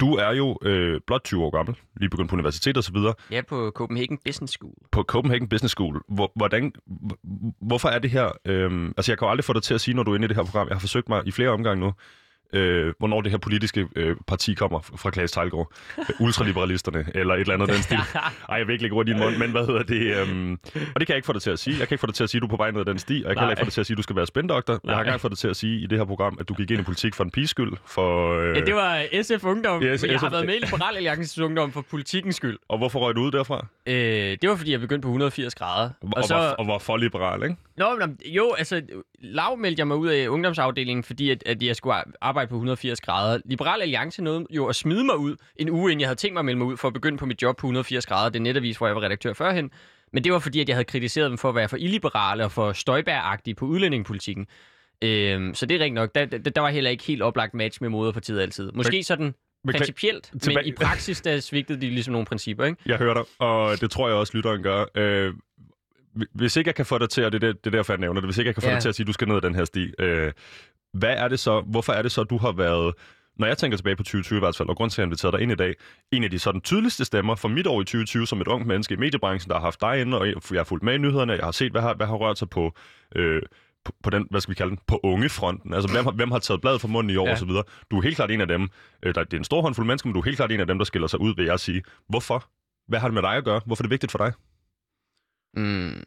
[0.00, 2.96] du er jo øh, blot 20 år gammel, lige begyndt på universitetet osv.,
[3.30, 4.74] Jeg er på Copenhagen Business School.
[4.92, 6.02] på Copenhagen Business School.
[6.08, 6.72] Hvor, hvordan,
[7.60, 8.24] hvorfor er det her...
[8.44, 10.24] Øh, altså, jeg kan jo aldrig få dig til at sige, når du er inde
[10.24, 10.68] i det her program.
[10.68, 11.92] Jeg har forsøgt mig i flere omgange nu,
[12.52, 15.72] øh, hvornår det her politiske øh, parti kommer fra Klaas Tejlgaard.
[16.20, 17.98] Ultraliberalisterne, eller et eller andet den stil.
[18.48, 20.16] Ej, jeg vil ikke lægge ord i din mund, men hvad hedder det?
[20.20, 21.78] Øhm, og det kan jeg ikke få dig til at sige.
[21.78, 22.84] Jeg kan ikke få dig til at sige, at du er på vej ned ad
[22.84, 24.16] den sti, og jeg kan heller ikke få dig til at sige, at du skal
[24.16, 24.80] være spændoktor.
[24.84, 26.70] Jeg har engang fået dig til at sige i det her program, at du gik
[26.70, 27.72] ind i politik for en piges skyld.
[27.86, 30.32] For, øh, Ja, det var SF Ungdom, Yes, men jeg har SF.
[30.32, 32.58] været med i Liberal Alliances Ungdom for politikkens skyld.
[32.68, 33.66] Og hvorfor røg du ud derfra?
[33.86, 33.94] Øh,
[34.42, 35.90] det var, fordi jeg begyndte på 180 grader.
[36.02, 37.56] Og, og, var, og var for liberal, ikke?
[37.76, 38.82] Nå, men, jo, altså,
[39.18, 42.54] lav meldte jeg mig ud af ungdomsafdelingen, fordi at, at jeg skulle ar- arbejde på
[42.54, 43.40] 180 grader.
[43.44, 46.40] Liberal Alliance nåede jo at smide mig ud en uge, inden jeg havde tænkt mig
[46.40, 48.30] at melde mig ud for at begynde på mit job på 180 grader.
[48.30, 49.70] Det er netavis, hvor jeg var redaktør førhen.
[50.12, 52.52] Men det var fordi, at jeg havde kritiseret dem for at være for illiberale og
[52.52, 54.46] for støjbæragtige på udlændingepolitikken.
[55.02, 56.14] Øhm, så det er rigtigt nok.
[56.14, 58.72] Der, der, der var heller ikke helt oplagt match med moderpartiet altid.
[58.72, 59.34] Måske sådan
[59.72, 62.78] principielt, men i praksis, der svigtede de ligesom nogle principper, ikke?
[62.86, 64.84] Jeg hører dig, og det tror jeg også, lytteren gør.
[64.94, 65.34] Øh,
[66.34, 68.00] hvis ikke jeg kan få dig til, og det er, det, det er derfor, jeg
[68.00, 68.74] nævner det, hvis ikke jeg kan få Ja.
[68.74, 70.32] dig til at sige, at du skal ned ad den her sti, øh,
[70.94, 72.94] hvad er det så, hvorfor er det så, du har været,
[73.38, 75.36] når jeg tænker tilbage på 2020 i hvert fald, og grund til, at jeg inviterede
[75.36, 75.74] dig ind i dag,
[76.12, 78.94] en af de sådan tydeligste stemmer for mit år i 2020 som et ungt menneske
[78.94, 81.44] i mediebranchen, der har haft dig inde, og jeg har fulgt med i nyhederne, jeg
[81.44, 82.72] har set, hvad har, hvad har rørt sig på,
[83.16, 83.42] øh,
[83.84, 85.74] på, på den, hvad skal vi kalde den, på ungefronten.
[85.74, 87.28] Altså, hvem har, hvem har taget bladet fra munden i år Ja.
[87.28, 87.32] ja.
[87.32, 87.62] og så videre.
[87.90, 88.68] Du er helt klart en af dem,
[89.02, 90.66] øh, der, det er en stor håndfuld mennesker, men du er helt klart en af
[90.66, 91.82] dem, der skiller sig ud, vil jeg sige.
[92.08, 92.44] Hvorfor?
[92.88, 93.60] Hvad har det med dig at gøre?
[93.66, 94.32] Hvorfor er det vigtigt for dig?
[95.56, 96.02] Mm,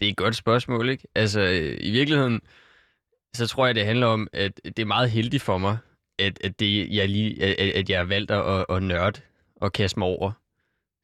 [0.00, 1.08] det er et godt spørgsmål, ikke?
[1.14, 2.40] Altså, øh, i virkeligheden,
[3.34, 5.78] så tror jeg, det handler om, at det er meget heldigt for mig,
[6.18, 9.20] at, at, det, jeg, lige, at, at jeg har valgt at, at nørde
[9.56, 10.32] og kaste mig over,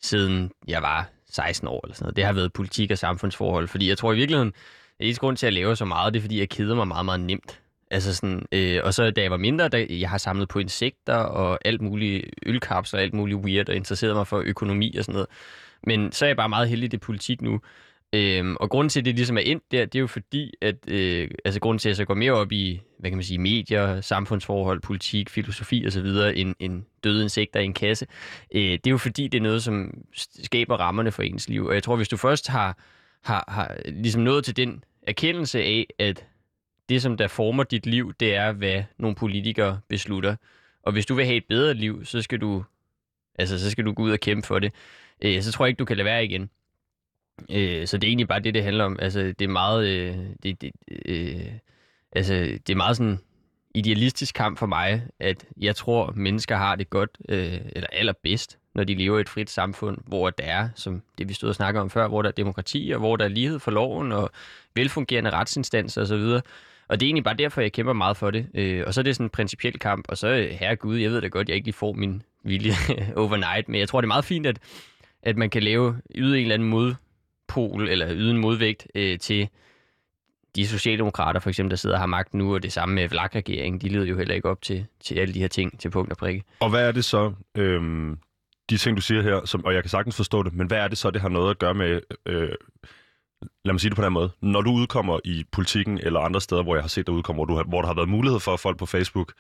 [0.03, 2.17] siden jeg var 16 år eller sådan noget.
[2.17, 4.53] Det har været politik og samfundsforhold, fordi jeg tror i virkeligheden,
[4.99, 7.05] at eneste grund til at lave så meget, det er, fordi jeg keder mig meget,
[7.05, 7.61] meget nemt.
[7.91, 11.15] Altså sådan, øh, og så da jeg var mindre, da jeg har samlet på insekter
[11.15, 15.13] og alt muligt ølkapsler og alt muligt weird og interesseret mig for økonomi og sådan
[15.13, 15.29] noget.
[15.87, 17.61] Men så er jeg bare meget heldig i det politik nu.
[18.13, 20.77] Øhm, og grunden til, at det ligesom er ind der, det er jo fordi, at
[20.89, 23.39] øh, altså grunden til, at jeg så går mere op i, hvad kan man sige,
[23.39, 28.07] medier, samfundsforhold, politik, filosofi osv., end, end døde insekter i en kasse,
[28.55, 29.95] øh, det er jo fordi, det er noget, som
[30.43, 31.67] skaber rammerne for ens liv.
[31.67, 32.79] Og jeg tror, hvis du først har,
[33.23, 36.25] har, har ligesom nået til den erkendelse af, at
[36.89, 40.37] det, som der former dit liv, det er, hvad nogle politikere beslutter.
[40.83, 42.65] Og hvis du vil have et bedre liv, så skal du,
[43.39, 44.73] altså, så skal du gå ud og kæmpe for det.
[45.23, 46.51] Øh, så tror jeg ikke, du kan lade være igen.
[47.51, 48.99] Øh, så det er egentlig bare det, det handler om.
[49.03, 50.73] Altså, det er meget, øh, det, det,
[51.05, 51.53] øh,
[52.13, 53.19] altså, det er meget sådan
[53.75, 58.85] idealistisk kamp for mig, at jeg tror, mennesker har det godt, øh, eller allerbedst, når
[58.85, 61.83] de lever i et frit samfund, hvor der er, som det vi stod og snakkede
[61.83, 64.31] om før, hvor der er demokrati, og hvor der er lighed for loven, og
[64.75, 66.41] velfungerende retsinstanser osv.,
[66.89, 68.47] og det er egentlig bare derfor, jeg kæmper meget for det.
[68.55, 71.21] Øh, og så er det sådan en principiel kamp, og så, øh, herregud, jeg ved
[71.21, 72.73] da godt, jeg ikke lige får min vilje
[73.17, 74.59] overnight, men jeg tror, det er meget fint, at,
[75.23, 79.49] at man kan lave, yde en eller anden modpol, eller yde en modvægt øh, til
[80.57, 83.81] de socialdemokrater, for eksempel, der sidder og har magt nu, og det samme med Vlak-regeringen,
[83.81, 86.17] de leder jo heller ikke op til, til alle de her ting til punkt og
[86.17, 86.45] prikke.
[86.61, 88.19] Og hvad er det så, øhm,
[88.71, 90.89] de ting, du siger her, som, og jeg kan sagtens forstå det, men hvad er
[90.89, 92.53] det så, det har noget at gøre med, øh,
[93.65, 96.63] lad mig sige det på den måde, når du udkommer i politikken eller andre steder,
[96.63, 98.53] hvor jeg har set dig udkomme, hvor, du har, hvor der har været mulighed for,
[98.53, 99.33] at folk på Facebook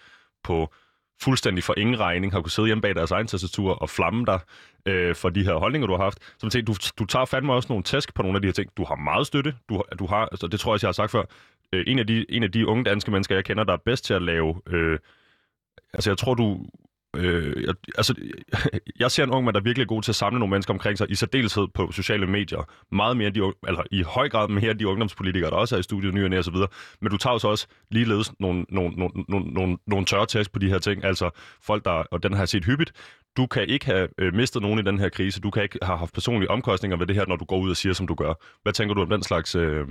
[0.44, 0.74] på
[1.22, 4.40] fuldstændig for ingen regning har kunne sidde hjemme bag deres egen tastatur og flamme dig
[4.86, 6.18] øh, for de her holdninger, du har haft.
[6.22, 8.52] Så man tænker, du, du tager fandme også nogle tæsk på nogle af de her
[8.52, 8.70] ting.
[8.76, 9.54] Du har meget støtte.
[9.68, 11.24] Du, du har, altså, det tror jeg også, jeg har sagt før.
[11.72, 14.04] Øh, en, af de, en af de unge danske mennesker, jeg kender, der er bedst
[14.04, 14.60] til at lave...
[14.66, 14.98] Øh,
[15.92, 16.66] altså, jeg tror, du...
[17.16, 18.14] Øh, jeg, altså,
[19.00, 20.98] jeg ser en ung mand, der virkelig er god til at samle nogle mennesker omkring
[20.98, 22.70] sig, i særdeleshed på sociale medier.
[22.94, 25.76] Meget mere, end de, unge- altså i høj grad mere end de ungdomspolitikere, der også
[25.76, 26.68] er i studiet, ny og og så videre.
[27.00, 30.52] Men du tager jo så også ligeledes nogle, nogle, nogle, nogle, nogle, nogle tørre tæsk
[30.52, 31.04] på de her ting.
[31.04, 31.30] Altså
[31.62, 32.92] folk, der, og den har jeg set hyppigt,
[33.36, 35.40] du kan ikke have øh, mistet nogen i den her krise.
[35.40, 37.76] Du kan ikke have haft personlige omkostninger ved det her, når du går ud og
[37.76, 38.34] siger, som du gør.
[38.62, 39.86] Hvad tænker du om den slags, øh,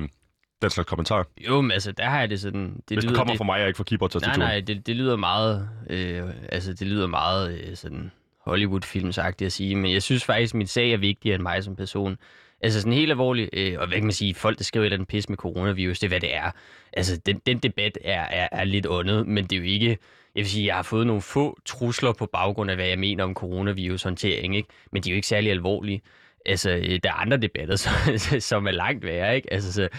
[0.62, 1.28] den slags kommentar?
[1.48, 2.62] Jo, men altså, der har jeg det sådan...
[2.64, 4.88] Det Hvis det lyder- kommer det, fra mig, jeg ikke fra keyboard Nej, nej, det,
[4.88, 8.12] det lyder meget, øh, altså det lyder meget øh, sådan
[8.46, 11.76] Hollywood-filmsagtigt at sige, men jeg synes faktisk, at min sag er vigtigere end mig som
[11.76, 12.18] person.
[12.62, 14.98] Altså sådan helt alvorligt, øh, og hvad kan man sige, folk der skriver et eller
[14.98, 16.52] andet pis med coronavirus, det er hvad det er.
[16.94, 19.88] Altså den, den debat er, er, er lidt åndet, men det er jo ikke,
[20.36, 23.24] jeg vil sige, jeg har fået nogle få trusler på baggrund af, hvad jeg mener
[23.24, 24.70] om coronavirus-håndtering, ikke?
[24.92, 26.02] men de er jo ikke særlig alvorlige.
[26.50, 27.94] Altså, øh, der er andre debatter, som,
[28.40, 29.54] som er langt værre, ikke?
[29.54, 29.90] Altså, så,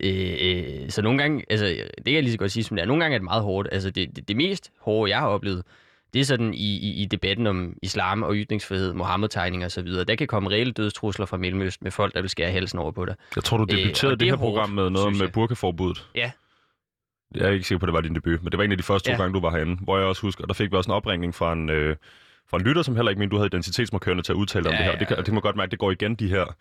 [0.00, 2.82] øh, øh, så nogle gange, altså, det kan jeg lige så godt sige, som det
[2.82, 2.86] er.
[2.86, 3.68] Nogle gange er det meget hårdt.
[3.72, 5.62] Altså, det, det, det mest hårde, jeg har oplevet,
[6.14, 10.04] det er sådan i, i, i debatten om islam og ytringsfrihed, Mohammed-tegninger og så videre.
[10.04, 13.04] Der kan komme reelle dødstrusler fra Mellemøsten med folk, der vil skære halsen over på
[13.04, 13.14] dig.
[13.36, 15.28] Jeg tror, du Øh, debuterede og det, det her er hårdt, program med noget med
[15.28, 16.08] burkaforbuddet.
[16.14, 16.30] Ja.
[17.34, 18.76] Jeg er ikke sikker på, at det var din debut, men det var en af
[18.78, 19.18] de første to Ja.
[19.22, 21.34] gange, du var herinde, hvor jeg også husker, og der fik vi også en opringning
[21.34, 21.96] fra en, øh,
[22.50, 24.74] fra en lytter, som heller ikke mente, du havde identitetsmarkørende til at udtale dig om
[24.74, 24.92] Ja, det her.
[24.92, 25.22] ja, Det, kan, ja.
[25.22, 26.56] det må godt mærke, det går igen, de her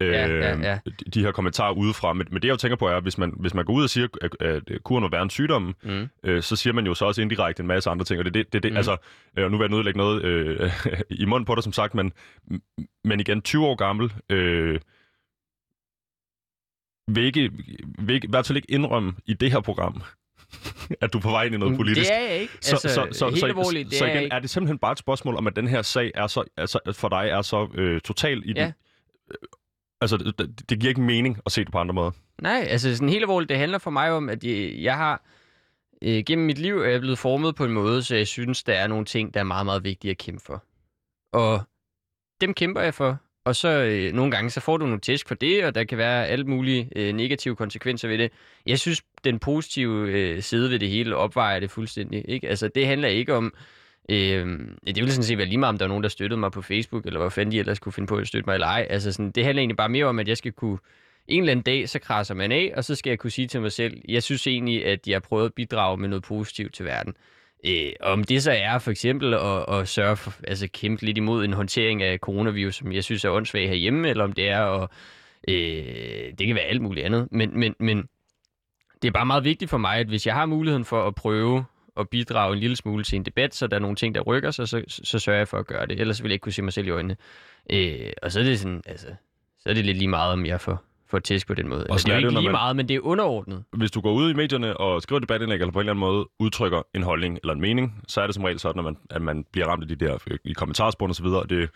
[0.00, 0.78] øh, Ja, ja, ja.
[1.14, 2.12] De, her kommentarer udefra.
[2.12, 3.90] Men, men det, jeg jo tænker på, er, hvis man, hvis man går ud og
[3.90, 6.08] siger, at, at kuren må være en sygdom, Mm.
[6.22, 8.18] øh, så siger man jo så også indirekte en masse andre ting.
[8.18, 8.76] Og det, det, det, det Mm.
[8.76, 8.96] altså,
[9.38, 10.70] øh, og nu vil jeg nødlægge noget øh,
[11.22, 12.12] i munden på dig, som sagt, men,
[13.04, 14.80] men igen, 20 år gammel, øh,
[17.08, 17.50] vil ikke,
[17.98, 20.02] vil ikke, i hvert fald ikke indrømme i det her program,
[21.00, 22.08] at du er på vej ind i noget politisk.
[22.10, 22.52] Det er jeg ikke.
[22.60, 24.78] Så, Altså, så, så, helt så, alvorligt, det så er jeg igen, er det simpelthen
[24.78, 27.68] bare et spørgsmål om, at den her sag er så, altså, for dig er så
[27.74, 28.62] øh, total i Ja.
[28.64, 28.72] den...
[29.30, 29.36] Øh,
[30.00, 32.10] altså, det, det, det giver ikke mening at se det på andre måder.
[32.42, 35.22] Nej, altså sådan helt alvorligt, det handler for mig om, at jeg, jeg har
[36.02, 38.72] øh, gennem mit liv er jeg blevet formet på en måde, så jeg synes, der
[38.74, 40.64] er nogle ting, der er meget, meget vigtige at kæmpe for.
[41.32, 41.60] Og
[42.40, 45.34] dem kæmper jeg for, og så øh, nogle gange, så får du nogle tæsk for
[45.34, 48.32] det, og der kan være alle mulige øh, negative konsekvenser ved det.
[48.66, 52.24] Jeg synes, den positive øh, side ved det hele opvejer det fuldstændig.
[52.28, 52.48] Ikke?
[52.48, 53.54] Altså, det handler ikke om,
[54.08, 56.52] Øh, det ville sådan set være lige meget, om der var nogen, der støttede mig
[56.52, 58.86] på Facebook, eller hvad fanden de ellers kunne finde på at støtte mig eller ej.
[58.90, 60.78] Altså sådan, det handler egentlig bare mere om, at jeg skal kunne...
[61.28, 63.60] En eller anden dag, så krasser man af, og så skal jeg kunne sige til
[63.60, 66.84] mig selv, jeg synes egentlig, at jeg har prøvet at bidrage med noget positivt til
[66.84, 67.14] verden.
[67.66, 71.44] Øh, om det så er for eksempel at, at sørge for, altså kæmpe lidt imod
[71.44, 74.88] en håndtering af coronavirus, som jeg synes er åndssvag herhjemme, eller om det er at,
[75.48, 78.08] øh, det kan være alt muligt andet, men, men, men
[79.02, 81.64] det er bare meget vigtigt for mig, at hvis jeg har muligheden for at prøve
[81.96, 84.50] at bidrage en lille smule til en debat, så der er nogle ting, der rykker
[84.50, 86.00] sig, så, så, så sørger jeg for at gøre det.
[86.00, 87.16] Ellers vil jeg ikke kunne se mig selv i øjnene.
[87.72, 89.06] Øh, og så er det sådan, altså,
[89.58, 91.86] så er det lidt lige meget, om jeg får, får tæsk på den måde.
[91.86, 93.64] Og altså, det er jo ikke lige man, meget, men det er underordnet.
[93.72, 96.28] Hvis du går ud i medierne og skriver debatindlæg, eller på en eller anden måde
[96.38, 99.22] udtrykker en holdning eller en mening, så er det som regel sådan, at man, at
[99.22, 101.46] man bliver ramt af de der i kommentarspor og så videre.
[101.48, 101.70] Det,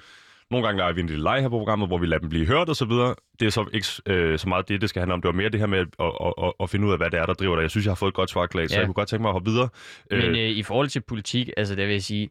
[0.51, 2.47] nogle gange er vi en lille leg her på programmet, hvor vi lader dem blive
[2.47, 3.15] hørt og så videre.
[3.41, 5.23] Det er så ikke øh, så meget det, det skal handle om.
[5.23, 7.21] Det var mere det her med at, at, at, at finde ud af, hvad det
[7.21, 7.63] er, der driver dig.
[7.63, 8.75] Jeg synes, jeg har fået et godt svar, Klaas, ja.
[8.75, 9.69] så jeg kunne godt tænke mig at hoppe videre.
[10.11, 12.31] Men øh, øh, i forhold til politik, altså der vil jeg sige,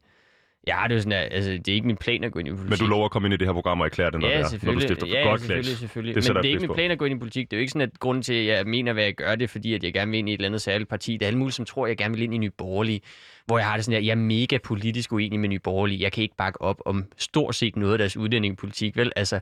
[0.67, 2.51] Ja, det er, sådan, at, altså, det er ikke min plan at gå ind i
[2.51, 2.69] politik.
[2.69, 4.38] Men du lover at komme ind i det her program og erklære det, når, ja,
[4.38, 6.15] det er, når du stifter ja, godt selvfølgelig, selvfølgelig.
[6.15, 7.51] Det Men det er ikke min plan at gå ind i politik.
[7.51, 9.49] Det er jo ikke sådan, at grunden til, at jeg mener, hvad jeg gør det,
[9.49, 11.13] fordi at jeg gerne vil ind i et eller andet særligt parti.
[11.13, 13.01] Det er alle mulige, som tror, at jeg gerne vil ind i Nye Borgerlige
[13.45, 16.03] hvor jeg har det sådan, at jeg er mega politisk uenig med Nye Borgerlige.
[16.03, 19.12] Jeg kan ikke bakke op om stort set noget af deres udlændingepolitik, vel?
[19.15, 19.39] Altså,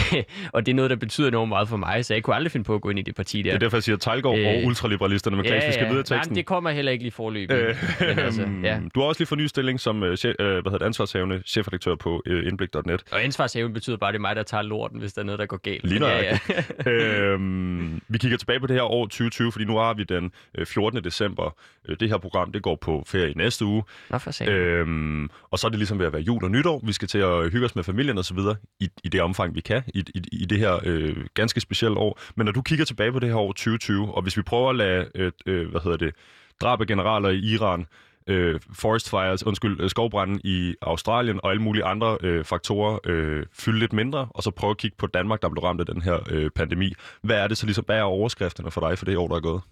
[0.54, 2.64] og det er noget, der betyder enormt meget for mig, så jeg kunne aldrig finde
[2.64, 3.42] på at gå ind i det parti der.
[3.42, 6.32] Det er derfor, jeg siger Tejlgaard øh, og ultraliberalisterne med ja, vi skal videre teksten.
[6.32, 7.50] Nej, det kommer heller ikke lige forløb.
[7.50, 8.80] Øh, altså, ja.
[8.94, 11.42] Du har også lige fået ny stilling som uh, chef, uh, hvad hedder det, ansvarshavende
[11.46, 13.02] chefredaktør på uh, Indblik.net.
[13.12, 15.38] Og ansvarshavende betyder bare, at det er mig, der tager lorten, hvis der er noget,
[15.38, 15.84] der går galt.
[15.84, 16.38] Lige ja,
[16.86, 16.90] ja.
[16.90, 20.32] øhm, vi kigger tilbage på det her år 2020, fordi nu har vi den
[20.64, 21.04] 14.
[21.04, 21.56] december.
[22.00, 23.82] Det her program, det går på ferie næste uge.
[24.10, 26.80] Nå, for øhm, og så er det ligesom ved at være jul og nytår.
[26.84, 29.54] Vi skal til at hygge os med familien og så videre i, i det omfang,
[29.54, 32.20] vi kan i, i, i det her øh, ganske specielle år.
[32.36, 34.76] Men når du kigger tilbage på det her år 2020, og hvis vi prøver at
[34.76, 36.14] lade, øh, øh, hvad hedder det,
[36.60, 37.86] drab af generaler i Iran,
[38.26, 43.46] øh, forest fires, undskyld, øh, skovbranden i Australien og alle mulige andre øh, faktorer øh,
[43.52, 46.02] fylde lidt mindre, og så prøve at kigge på Danmark, der blev ramt af den
[46.02, 46.92] her øh, pandemi.
[47.22, 49.40] Hvad er det så ligesom, hvad er overskrifterne for dig for det år, der er
[49.40, 49.62] gået?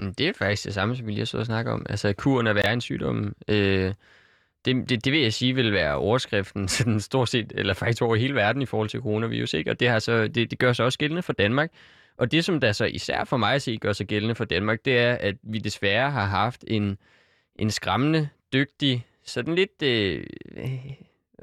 [0.00, 1.86] Mm, det er faktisk det samme, som vi lige så snakke om.
[1.88, 3.34] Altså, kuren er værre end sygdommen.
[3.48, 3.94] Øh,
[4.64, 8.16] det, det, det vil jeg sige vil være overskriften sådan stort set, eller faktisk over
[8.16, 9.54] hele verden i forhold til coronavirus.
[9.54, 9.70] Ikke?
[9.70, 11.70] Og det, har så, det, det gør sig også gældende for Danmark.
[12.16, 14.84] Og det, som der så især for mig at se gør sig gældende for Danmark,
[14.84, 16.98] det er, at vi desværre har haft en,
[17.56, 20.24] en skræmmende, dygtig, sådan lidt øh,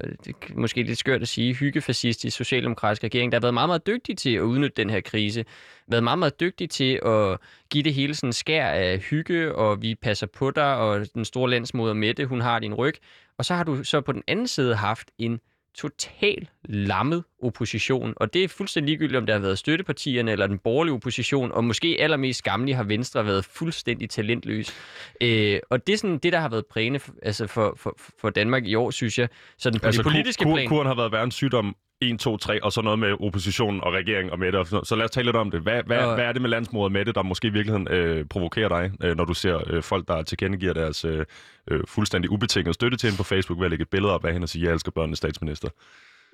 [0.00, 3.68] Øh, det er måske lidt skørt at sige, hyggefascistisk socialdemokratisk regering, der har været meget,
[3.68, 5.44] meget dygtig til at udnytte den her krise.
[5.86, 7.38] Været meget, meget dygtig til at
[7.70, 11.50] give det hele sådan skær af hygge, og vi passer på dig, og den store
[11.50, 12.94] landsmoder Mette, hun har din ryg.
[13.38, 15.40] Og så har du så på den anden side haft en
[15.78, 20.58] total lammet opposition, og det er fuldstændig ligegyldigt, om det har været støttepartierne eller den
[20.58, 24.74] borgerlige opposition, og måske allermest skamlig har Venstre været fuldstændig talentløs.
[25.20, 28.30] Øh, og det er sådan det, der har været prægende for, altså for, for, for
[28.30, 29.28] Danmark i år, synes jeg.
[29.58, 30.68] Så på altså, det politiske kur, plan...
[30.68, 34.32] Kuren har været verdens sygdom 1, 2, 3, og så noget med oppositionen og regeringen
[34.32, 34.64] og Mette.
[34.64, 35.60] Så lad os tale lidt om det.
[35.60, 36.14] Hvad, hvad, og...
[36.14, 39.24] hvad er det med landsmoder Mette, der måske i virkeligheden øh, provokerer dig, øh, når
[39.24, 41.24] du ser øh, folk, der tilkendegiver deres øh,
[41.70, 44.32] øh, fuldstændig ubetinget støtte til hende på Facebook ved at lægge et billede op af
[44.32, 45.68] hende og sige, jeg elsker børnene statsminister?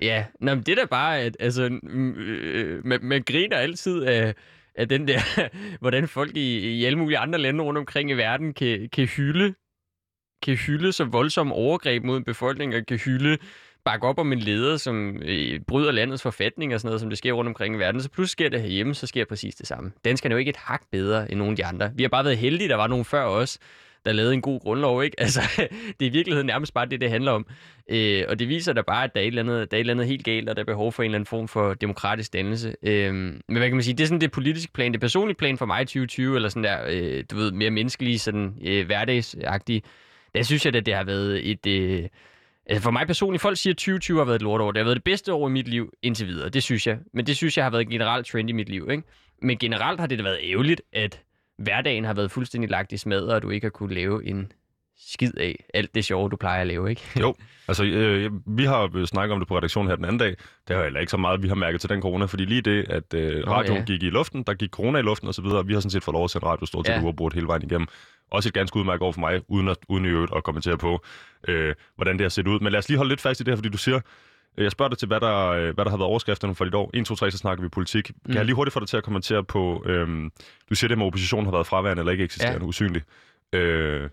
[0.03, 4.35] Ja, Nå, men det er da bare, at altså, øh, man, man griner altid af,
[4.74, 5.20] af den der,
[5.81, 9.55] hvordan folk i, i alle mulige andre lande rundt omkring i verden kan, kan hylde
[10.42, 13.38] kan hylde så voldsomme overgreb mod en befolkning, og kan hylde
[13.85, 17.18] bakke op om en leder, som øh, bryder landets forfatning og sådan noget, som det
[17.18, 18.03] sker rundt omkring i verden.
[18.03, 19.92] Så pludselig sker det herhjemme, så sker præcis det samme.
[20.05, 21.90] Danskerne er jo ikke et hak bedre end nogen af de andre.
[21.94, 23.59] Vi har bare været heldige, der var nogen før os,
[24.05, 25.20] der lavede en god grundlov, ikke?
[25.25, 25.40] Altså,
[26.01, 27.47] det er i virkeligheden nærmest bare det, det handler om.
[27.90, 29.81] Øh, og det viser da bare, at der er, et eller andet, der er et
[29.81, 32.33] eller andet helt galt, og der er behov for en eller anden form for demokratisk
[32.33, 32.75] dannelse.
[32.83, 33.97] Øh, men hvad kan man sige?
[33.97, 36.64] Det er sådan det politiske plan, det personlige plan for mig i 2020, eller sådan
[36.64, 39.83] der, øh, du ved, mere menneskelige, sådan øh, hverdagsagtige.
[40.35, 41.66] Der synes jeg, at det har været et...
[41.66, 42.09] Øh,
[42.66, 44.72] Altså for mig personligt, folk siger, at 2020 har været et lortår.
[44.72, 46.48] Det har været det bedste år i mit liv indtil videre.
[46.48, 46.98] Det synes jeg.
[47.12, 48.88] Men det synes jeg har været en generelt trend i mit liv.
[48.90, 49.03] Ikke?
[49.42, 51.20] Men generelt har det da været ærgerligt, at
[51.59, 54.53] hverdagen har været fuldstændig lagt i smadret, og du ikke har kunne lave en
[54.99, 57.03] skid af alt det sjove, du plejer at lave, ikke?
[57.21, 57.35] jo,
[57.69, 60.37] altså øh, vi har snakket om det på redaktionen her den anden dag.
[60.69, 62.91] Det har heller ikke så meget, vi har mærket til den corona, fordi lige det,
[62.91, 63.85] at øh, radioen ja.
[63.85, 66.25] gik i luften, der gik corona i luften osv., vi har sådan set fået lov
[66.25, 67.03] at sætte radio stort set ja.
[67.03, 67.89] uafbrudt hele vejen igennem.
[68.31, 71.05] Også et ganske udmærket over for mig, uden, at, uden i øvrigt at kommentere på,
[71.49, 72.61] øh, hvordan det har set ud.
[72.61, 74.01] Men lad os lige holde lidt fast i det her, fordi du siger,
[74.59, 76.75] øh, jeg spørger dig til, hvad der, øh, hvad der har været overskrifterne for dit
[76.75, 76.91] år.
[76.95, 78.05] 1, 2, 3, så snakker vi politik.
[78.05, 78.35] Kan mm.
[78.35, 80.31] jeg lige hurtigt få dig til at kommentere på, øhm,
[80.71, 82.69] du siger det med, at oppositionen har været fraværende eller ikke eksisterende, ja.
[82.69, 83.03] usynlig.
[83.53, 84.11] Øh,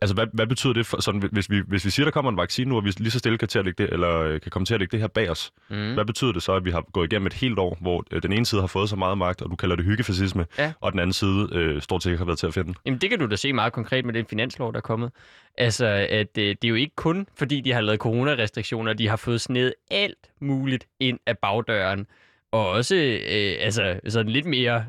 [0.00, 2.36] Altså, hvad, hvad betyder det, for, sådan, hvis, vi, hvis vi siger, der kommer en
[2.36, 4.50] vaccine nu, og vi lige så stille kan, til at lægge det, eller øh, kan
[4.50, 5.94] komme til at lægge det her bag os, mm.
[5.94, 8.32] hvad betyder det så, at vi har gået igennem et helt år, hvor øh, den
[8.32, 10.72] ene side har fået så meget magt, og du kalder det hyggefascisme, ja.
[10.80, 12.74] og den anden side øh, stort set ikke har været til at finde?
[12.86, 15.10] Jamen, det kan du da se meget konkret med den finanslov, der er kommet.
[15.58, 19.16] Altså, at øh, det er jo ikke kun, fordi de har lavet coronarestriktioner, de har
[19.16, 22.06] fået sned alt muligt ind af bagdøren,
[22.52, 24.84] og også øh, altså, sådan lidt mere...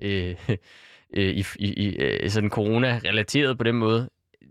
[0.00, 0.34] Øh,
[1.16, 4.08] i, i, i sådan corona-relateret på den måde,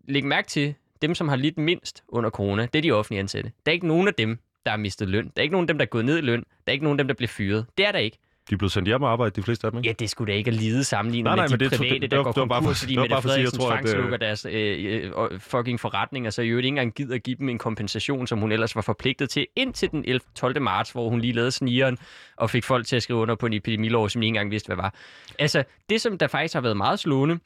[0.08, 3.52] læg mærke til, dem, som har lidt mindst under corona, det er de offentlige ansatte.
[3.65, 5.24] Der er ikke nogen af dem, der har mistet løn.
[5.26, 6.39] Der er ikke nogen af dem, der er gået ned i løn.
[6.39, 7.65] Der er ikke nogen af dem, der bliver fyret.
[7.78, 8.18] Det er der ikke.
[8.50, 9.88] De er blevet sendt hjem og arbejde, de fleste af dem, ikke?
[9.89, 12.12] Ja, det skulle da ikke at lide sammenlignet Nej, nej, med de det private, det-
[12.12, 15.80] der det går det var konkurs, fordi Mette Frederiksen at, tvangslukker deres øh, øh, fucking
[15.80, 18.52] forretning, og så i øvrigt ikke engang gider at give dem en kompensation, som hun
[18.52, 20.20] ellers var forpligtet til indtil den 11.
[20.36, 20.62] 12.
[20.62, 21.98] marts, hvor hun lige lavede snigeren
[22.38, 24.68] og fik folk til at skrive under på en epidemilov, som de ikke engang vidste,
[24.68, 24.94] hvad var.
[25.39, 27.39] Altså, det som der faktisk har været meget slående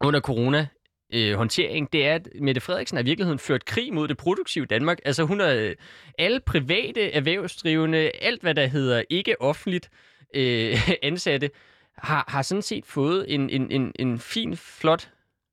[0.00, 0.66] under corona,
[1.12, 4.66] øh, håndtering, det er, at Mette Frederiksen har i virkeligheden ført krig mod det produktive
[4.66, 4.98] Danmark.
[5.04, 5.74] Altså hun har øh,
[6.18, 9.90] alle private erhvervsdrivende, alt hvad der hedder ikke offentligt
[10.34, 11.50] øh, ansatte,
[11.98, 15.10] har, har sådan set fået en, en, en, en fin, flot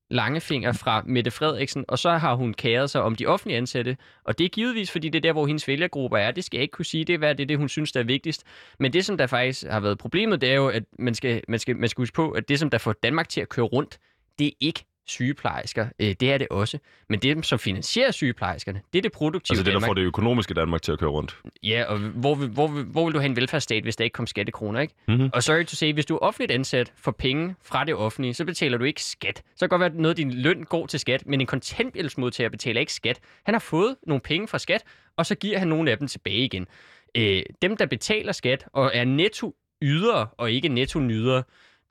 [0.09, 4.37] langefinger fra Mette Frederiksen, og så har hun kæret sig om de offentlige ansatte, og
[4.37, 6.31] det er givetvis, fordi det er der, hvor hendes vælgergrupper er.
[6.31, 7.99] Det skal jeg ikke kunne sige, det er, hvad det er det, hun synes, der
[7.99, 8.43] er vigtigst.
[8.79, 11.59] Men det, som der faktisk har været problemet, det er jo, at man skal, man
[11.59, 13.99] skal, man skal huske på, at det, som der får Danmark til at køre rundt,
[14.39, 15.87] det er ikke sygeplejersker.
[15.99, 16.77] Øh, det er det også.
[17.09, 19.89] Men det, som finansierer sygeplejerskerne, det er det produktive Altså det, der Danmark.
[19.89, 21.37] får det økonomiske Danmark til at køre rundt.
[21.63, 24.13] Ja, og hvor, vil- hvor, vil- hvor vil du have en velfærdsstat, hvis der ikke
[24.13, 24.93] kom skattekroner, ikke?
[25.07, 25.29] Mhm.
[25.33, 28.45] Og sorry to say, hvis du er offentligt ansat for penge fra det offentlige, så
[28.45, 29.37] betaler du ikke skat.
[29.37, 31.47] Så kan det godt være, at noget af din løn går til skat, men en
[31.47, 33.19] kontanthjælpsmodtager betaler ikke skat.
[33.45, 34.83] Han har fået nogle penge fra skat,
[35.17, 36.67] og så giver han nogle af dem tilbage igen.
[37.15, 41.43] Øh, dem, der betaler skat og er netto ydere og ikke netto nydere,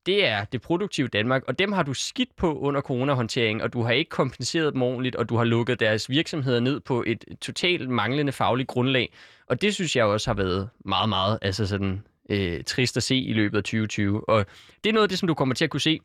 [0.06, 3.82] det er det produktive Danmark, og dem har du skidt på under coronahåndteringen, og du
[3.82, 7.88] har ikke kompenseret dem ordentligt, og du har lukket deres virksomheder ned på et totalt
[7.90, 9.12] manglende fagligt grundlag.
[9.46, 13.16] Og det synes jeg også har været meget, meget altså sådan, øh, trist at se
[13.16, 14.28] i løbet af 2020.
[14.28, 14.46] Og
[14.84, 16.00] det er noget af det, som du kommer til at kunne se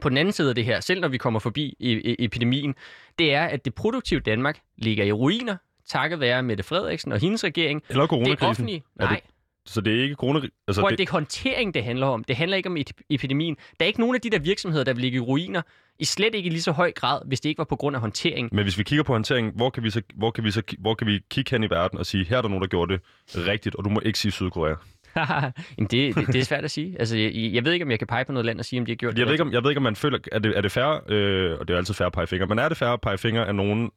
[0.00, 2.74] på den anden side af det her, selv når vi kommer forbi e- e- epidemien,
[3.18, 5.56] det er, at det produktive Danmark ligger i ruiner,
[5.88, 7.82] takket være Mette Frederiksen og hendes regering.
[7.88, 8.46] Eller Det coronakrisen.
[8.46, 9.20] offentlige, Er det- nej,
[9.66, 10.40] Så det er ikke corona...
[10.68, 11.08] Altså, Prøv, det, det...
[11.08, 12.24] er håndtering, det handler om.
[12.24, 13.54] Det handler ikke om ep- epidemien.
[13.54, 15.62] Der er ikke nogen af de der virksomheder, der vil ligge i ruiner,
[15.98, 18.00] i slet ikke i lige så høj grad, hvis det ikke var på grund af
[18.00, 18.48] håndtering.
[18.52, 20.94] Men hvis vi kigger på håndteringen, hvor kan vi så, hvor kan vi så hvor
[20.94, 23.02] kan vi kigge hen i verden og sige, her er der nogen, der gjorde det
[23.48, 24.74] rigtigt, og du må ikke sige Sydkorea.
[25.78, 26.96] Jamen det, det, det er svært at sige.
[26.98, 28.86] Altså, jeg, jeg ved ikke, om jeg kan pege på noget land og sige, om
[28.86, 30.38] de har gjort Jeg det ved, ikke, om, jeg ved ikke, om man føler, er
[30.38, 32.68] det, er det fair, øh, og det er altid fair at pege fingre, men er
[32.68, 33.90] det fair at pege fingre af nogen,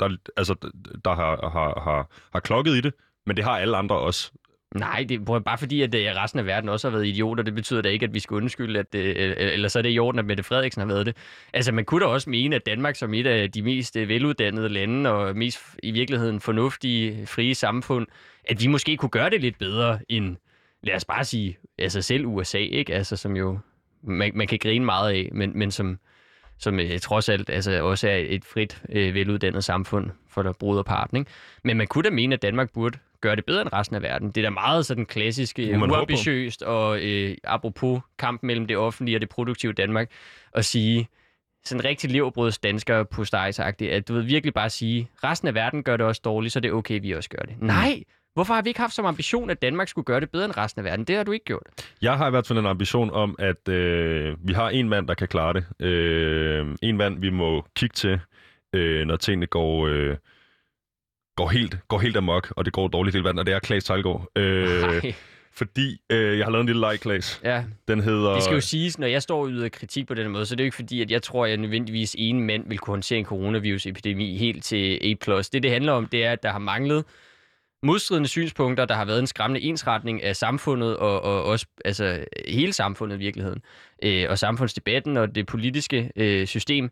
[0.00, 0.54] der, altså,
[1.04, 2.92] der har, har, har, har klokket i det,
[3.26, 4.32] men det har alle andre også.
[4.74, 4.80] Mm.
[4.80, 7.42] Nej, det er bare fordi, at øh, resten af verden også har været idioter.
[7.42, 9.16] Det betyder da ikke, at vi skal undskylde, at, det,
[9.54, 11.16] eller så er det i orden, at Mette Frederiksen har været det.
[11.52, 15.10] Altså, man kunne da også mene, at Danmark som et af de mest veluddannede lande
[15.10, 18.06] og mest i virkeligheden fornuftige, frie samfund,
[18.44, 20.36] at vi måske kunne gøre det lidt bedre end,
[20.82, 22.94] lad os bare sige, altså selv USA, ikke?
[22.94, 23.58] Altså, som jo
[24.02, 25.98] man, man kan grine meget af, men, men som,
[26.58, 31.16] som trods alt altså, også er et frit, veluddannet samfund for der bruderparten.
[31.16, 31.30] Ikke?
[31.64, 34.28] Men man kunne da mene, at Danmark burde gøre det bedre end resten af verden.
[34.28, 39.16] Det er da meget sådan klassisk, øh, uambitiøst og øh, apropos kampen mellem det offentlige
[39.16, 40.10] og det produktive Danmark,
[40.54, 41.08] at sige,
[41.64, 45.82] sådan rigtig leverbrøds dansker på stejsagtigt, at du ved virkelig bare sige, resten af verden
[45.82, 47.54] gør det også dårligt, så det er okay, vi også gør det.
[47.60, 48.02] Nej!
[48.34, 50.80] Hvorfor har vi ikke haft som ambition, at Danmark skulle gøre det bedre end resten
[50.80, 51.04] af verden?
[51.04, 51.62] Det har du ikke gjort.
[52.02, 55.14] Jeg har i hvert fald en ambition om, at øh, vi har en mand, der
[55.14, 55.86] kan klare det.
[55.86, 58.20] Øh, en mand, vi må kigge til,
[58.72, 60.16] øh, når tingene går, øh,
[61.36, 63.84] går, helt, går helt amok, og det går dårligt hele verden, og det er Klaas
[63.84, 64.28] Tejlgaard.
[64.36, 65.14] Øh, Nej.
[65.52, 67.40] fordi øh, jeg har lavet en lille like, Klaas.
[67.44, 68.34] Ja, Den hedder...
[68.34, 70.60] Det skal jo siges, når jeg står og yder kritik på den måde, så det
[70.60, 73.18] er jo ikke fordi, at jeg tror, at jeg nødvendigvis en mand vil kunne håndtere
[73.18, 75.14] en coronavirus-epidemi helt til A+.
[75.52, 77.04] Det, det handler om, det er, at der har manglet
[77.82, 82.72] modstridende synspunkter, der har været en skræmmende ensretning af samfundet, og, og også altså, hele
[82.72, 83.62] samfundet i virkeligheden,
[84.02, 86.90] øh, og samfundsdebatten og det politiske øh, system.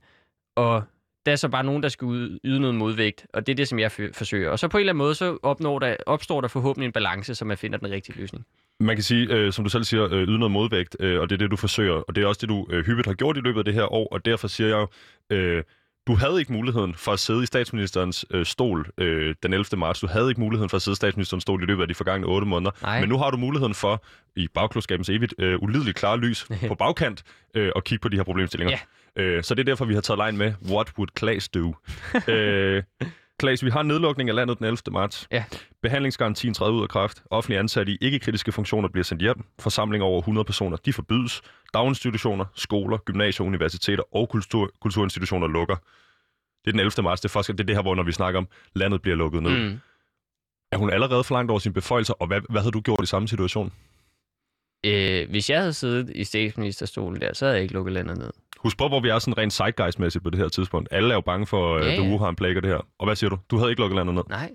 [0.57, 0.83] Og
[1.27, 3.69] der er så bare nogen, der skal ud- yde noget modvægt, og det er det,
[3.69, 4.51] som jeg f- forsøger.
[4.51, 7.35] Og så på en eller anden måde, så opnår der, opstår der forhåbentlig en balance,
[7.35, 8.45] så man finder den rigtige løsning.
[8.81, 11.35] Man kan sige, øh, som du selv siger, øh, yde noget modvægt, øh, og det
[11.35, 11.93] er det, du forsøger.
[11.93, 13.93] Og det er også det, du øh, hyppigt har gjort i løbet af det her
[13.93, 14.77] år, og derfor siger jeg
[15.31, 15.63] jo, øh,
[16.11, 19.79] du havde ikke muligheden for at sidde i statsministerens øh, stol øh, den 11.
[19.79, 20.01] marts.
[20.01, 22.27] Du havde ikke muligheden for at sidde i statsministerens stol i løbet af de forgangne
[22.27, 22.71] otte måneder.
[22.83, 23.01] Nej.
[23.01, 24.05] Men nu har du muligheden for,
[24.37, 27.23] i bagklodskabens evigt øh, ulideligt klare lys, på bagkant,
[27.55, 28.79] øh, at kigge på de her problemstillinger.
[29.17, 31.75] Øh, så det er derfor, vi har taget lejen med, what would Klaas do?
[32.33, 32.83] øh,
[33.41, 34.79] Klaas, vi har nedlukning af landet den 11.
[34.91, 35.29] marts.
[35.33, 35.45] Ja.
[35.83, 37.23] Behandlingsgarantien træder ud af kraft.
[37.31, 39.45] Offentlige ansatte i ikke-kritiske funktioner bliver sendt hjem.
[39.59, 41.43] Forsamlinger over 100 personer, de forbydes.
[41.75, 45.75] Daginstitutioner, skoler, gymnasier, universiteter og kultur, kulturinstitutioner lukker.
[46.65, 47.03] Det er den 11.
[47.03, 47.21] marts.
[47.21, 49.43] Det er, faktisk, det er det her, hvor når vi snakker om, landet bliver lukket
[49.43, 49.71] ned.
[49.71, 49.81] Mm.
[50.73, 53.07] Er hun allerede for langt over sine beføjelser, og hvad, hvad havde du gjort i
[53.07, 53.73] samme situation?
[54.87, 58.31] Øh, hvis jeg havde siddet i statsministerstolen der, så havde jeg ikke lukket landet ned.
[58.59, 60.89] Husk på, hvor vi er sådan rent zeitgeistmæssigt på det her tidspunkt.
[60.91, 62.09] Alle er jo bange for, at Ja, ja, ja.
[62.09, 62.87] Wuhan plager det her.
[62.99, 63.39] Og hvad siger du?
[63.51, 64.23] Du havde ikke lukket landet ned.
[64.29, 64.51] Nej.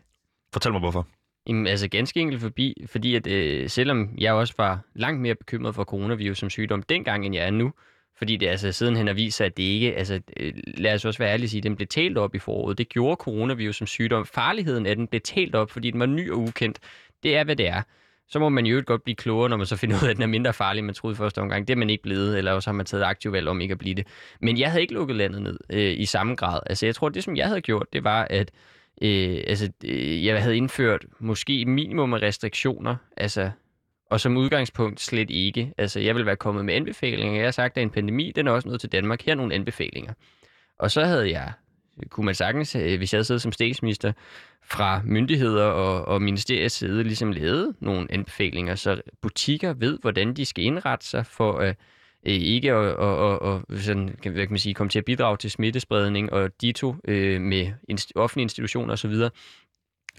[0.54, 1.08] Fortæl mig, hvorfor.
[1.48, 5.76] Jamen, altså ganske enkelt forbi, fordi at øh, selvom jeg også var langt mere bekymret
[5.76, 7.74] for coronavirus som sygdom dengang, end jeg er nu,
[8.18, 11.18] fordi det altså sidenhen har vist sig, at det ikke, altså øh, lad os også
[11.18, 12.78] være ærlige og sige, den blev talt op i foråret.
[12.78, 14.26] Det gjorde coronavirus som sygdom.
[14.26, 16.80] Farligheden af den blev talt op, fordi den var ny og ukendt.
[17.24, 17.82] Det er, hvad det er
[18.28, 20.24] så må man jo godt blive klogere, når man så finder ud af, at den
[20.24, 21.68] er mindre farlig, end man troede første omgang.
[21.68, 23.78] Det er man ikke blevet, eller så har man taget aktiv valg om ikke at
[23.78, 24.08] blive det.
[24.42, 26.60] Men jeg havde ikke lukket landet ned øh, i samme grad.
[26.66, 28.52] Altså jeg tror, det som jeg havde gjort, det var, at
[29.02, 33.52] øh, altså, øh, jeg havde indført måske minimum af restriktioner, altså
[34.10, 35.74] og som udgangspunkt slet ikke.
[35.78, 37.36] Altså, jeg vil være kommet med anbefalinger.
[37.36, 39.22] Jeg har sagt, at en pandemi, den er også nået til Danmark.
[39.22, 40.14] Her er nogle anbefalinger.
[40.80, 41.52] Og så havde jeg,
[42.10, 44.14] kunne man sagtens, øh, hvis jeg havde siddet som statsminister,
[44.64, 50.46] fra myndigheder og, og ministeriets side ligesom lavet nogle anbefalinger, så butikker ved, hvordan de
[50.46, 51.76] skal indrette sig for at
[52.26, 55.38] øh, ikke at, og, og, og, sådan, hvad kan man sige, komme til at bidrage
[55.38, 59.14] til smittespredning og dito øh, med inst- offentlige institutioner osv.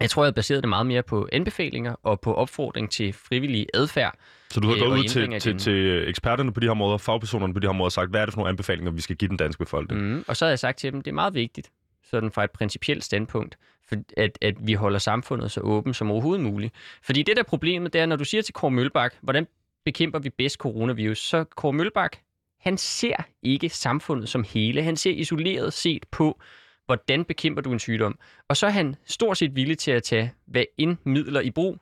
[0.01, 4.19] Jeg tror, jeg baserede det meget mere på anbefalinger og på opfordring til frivillig adfærd.
[4.51, 7.55] Så du har øh, gået ud til, til, til eksperterne på de her områder, fagpersonerne
[7.55, 9.29] på de her områder, og sagt, hvad er det for nogle anbefalinger, vi skal give
[9.29, 10.03] den danske befolkning?
[10.03, 11.71] Mm, og så havde jeg sagt til dem, det er meget vigtigt,
[12.11, 16.45] sådan fra et principielt standpunkt, for at, at vi holder samfundet så åbent som overhovedet
[16.45, 16.75] muligt.
[17.03, 19.47] Fordi det der problemet, det er, når du siger til Kåre Mølbak, hvordan
[19.85, 22.17] bekæmper vi bedst coronavirus, så Kåre Mølbak,
[22.61, 24.83] han ser ikke samfundet som hele.
[24.83, 26.41] Han ser isoleret set på,
[26.87, 28.19] hvordan bekæmper du en sygdom.
[28.49, 31.79] Og så er han stort set villig til at tage, hvad ind midler i brug,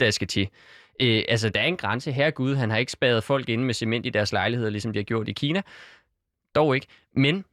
[0.00, 0.48] der skal til.
[1.00, 2.12] Øh, altså, der er en grænse.
[2.12, 4.98] Herre Gud, han har ikke spadet folk inde med cement i deres lejligheder, ligesom de
[4.98, 5.62] har gjort i Kina.
[6.54, 6.86] Dog ikke.
[7.16, 7.44] Men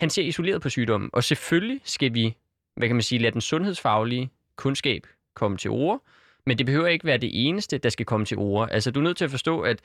[0.00, 1.10] han ser isoleret på sygdommen.
[1.12, 2.36] Og selvfølgelig skal vi,
[2.76, 6.02] hvad kan man sige, lade den sundhedsfaglige kundskab komme til ord.
[6.46, 8.68] Men det behøver ikke være det eneste, der skal komme til ord.
[8.70, 9.80] Altså, du er nødt til at forstå, at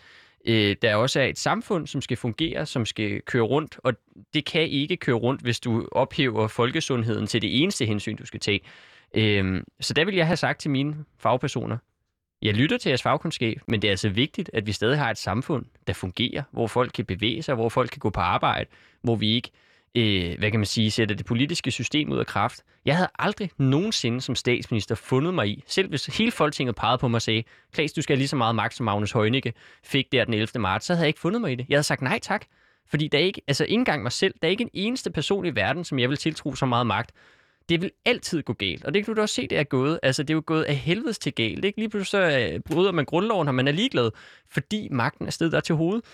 [0.46, 3.94] øh, der også er et samfund, som skal fungere, som skal køre rundt, og
[4.34, 8.40] det kan ikke køre rundt, hvis du ophæver folkesundheden til det eneste hensyn, du skal
[8.40, 8.62] tage.
[9.14, 11.78] Øh, så der vil jeg have sagt til mine fagpersoner,
[12.42, 15.18] jeg lytter til jeres fagkundskab, men det er altså vigtigt, at vi stadig har et
[15.18, 18.70] samfund, der fungerer, hvor folk kan bevæge sig, hvor folk kan gå på arbejde,
[19.02, 19.52] hvor vi ikke,
[19.96, 22.64] øh, hvad kan man sige, sætter det politiske system ud af kraft.
[22.86, 27.08] Jeg havde aldrig nogensinde som statsminister fundet mig i, selv hvis hele Folketinget pegede på
[27.08, 30.12] mig og sagde, Klaas, du skal have lige så meget magt som Magnus Heunicke fik
[30.12, 30.62] der den 11.
[30.62, 31.66] marts, så havde jeg ikke fundet mig i det.
[31.70, 32.46] Jeg havde sagt nej tak,
[32.90, 35.46] fordi der er ikke, altså ikke engang mig selv, der er ikke en eneste person
[35.46, 37.12] i verden, som jeg vil tiltro så meget magt.
[37.70, 40.00] Det vil altid gå galt, og det kan du da også se, det er gået.
[40.04, 41.66] Altså, det er jo gået af helvedes til galt.
[41.66, 41.80] Ikke?
[41.80, 44.12] Lige pludselig så øh, bryder man grundloven, og man er ligeglad,
[44.52, 46.06] fordi magten er stedet der til hovedet.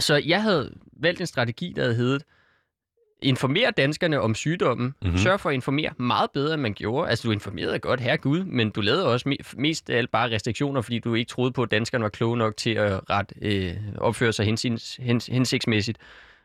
[0.00, 2.22] Så jeg havde valgt en strategi, der havde heddet,
[3.22, 4.94] informere danskerne om sygdommen, Mhm.
[5.02, 5.18] mm-hmm.
[5.18, 7.10] sørg for at informere meget bedre, end man gjorde.
[7.10, 10.30] Altså, du informerede godt, herre Gud, men du lavede også me- mest af alt bare
[10.30, 13.74] restriktioner, fordi du ikke troede på, at danskerne var kloge nok til at ret, øh,
[13.98, 15.98] opføre sig hensins, hens, hensigtsmæssigt.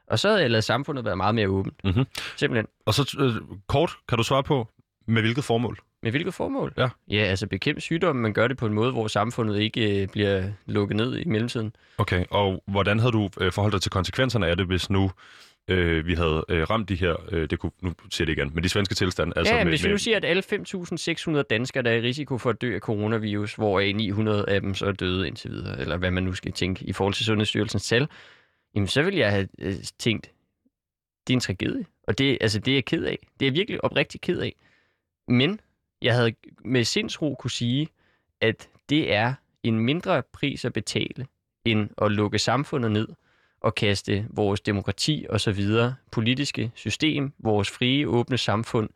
[0.08, 1.84] Og så havde jeg lavet samfundet være meget mere åbent.
[1.84, 2.06] Mhm.
[2.36, 2.68] Simpelthen.
[2.86, 4.68] Og så øh, kort, kan du svare på,
[5.08, 5.78] med hvilket formål?
[6.04, 6.74] Med hvilket formål?
[6.78, 6.90] Ja.
[7.08, 10.44] Ja, altså bekæmpe sygdommen, men gør det på en måde, hvor samfundet ikke øh, bliver
[10.66, 11.76] lukket ned i mellemtiden.
[11.98, 15.12] Okay, og hvordan havde du øh, forholdt dig til konsekvenserne af det, hvis nu
[15.68, 18.64] øh, vi havde øh, ramt de her, øh, det kunne, nu siger det igen, men
[18.64, 20.44] de svenske tilstande, altså ja, med, hvis vi nu siger, at alle
[21.38, 24.74] 5.600 danskere, der er i risiko for at dø af coronavirus, hvoraf 900 af dem
[24.74, 27.88] så er døde indtil videre, eller hvad man nu skal tænke i forhold til Sundhedsstyrelsens
[27.88, 28.08] tal,
[28.78, 30.32] jamen så vil jeg have øh, tænkt,
[31.28, 31.86] det er en tragedie.
[32.08, 33.18] Og det, altså, det er jeg ked af.
[33.40, 34.56] Det er jeg virkelig oprigtigt ked af.
[35.28, 35.60] Men
[36.02, 36.34] jeg havde
[36.66, 37.88] med sindsro kunne sige,
[38.42, 41.28] at det er en mindre pris at betale,
[41.66, 43.08] end at lukke samfundet ned
[43.62, 48.90] og kaste vores demokrati og så videre, politiske system, vores frie, åbne samfund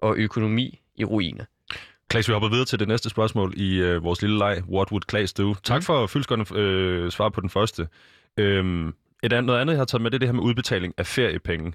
[0.00, 1.44] og økonomi i ruiner.
[2.08, 5.02] Klaas, vi hopper videre til det næste spørgsmål i øh, vores lille leg, What would
[5.02, 5.54] Klaas do?
[5.54, 7.88] Tak for fyldskørende øh, svar på den første.
[8.36, 10.94] Øhm, et andet, noget andet, jeg har taget med, det er det her med udbetaling
[10.98, 11.72] af feriepenge.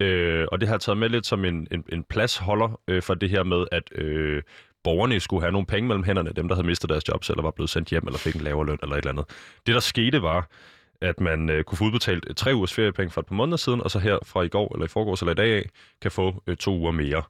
[0.00, 3.14] Øh, og det har jeg taget med lidt som en, en, en pladsholder øh, for
[3.14, 4.42] det her med, at øh,
[4.84, 7.50] borgerne skulle have nogle penge mellem hænderne, dem der havde mistet deres jobs, eller var
[7.50, 9.24] blevet sendt hjem, eller fik en lavere løn, eller et eller andet.
[9.66, 10.48] Det, der skete, var,
[11.00, 13.80] at man øh, kunne få udbetalt øh, tre ugers feriepenge for et par måneder siden,
[13.80, 15.68] og så her fra i går, eller i forgårs, eller i dag af,
[16.02, 17.22] kan få øh, to uger mere.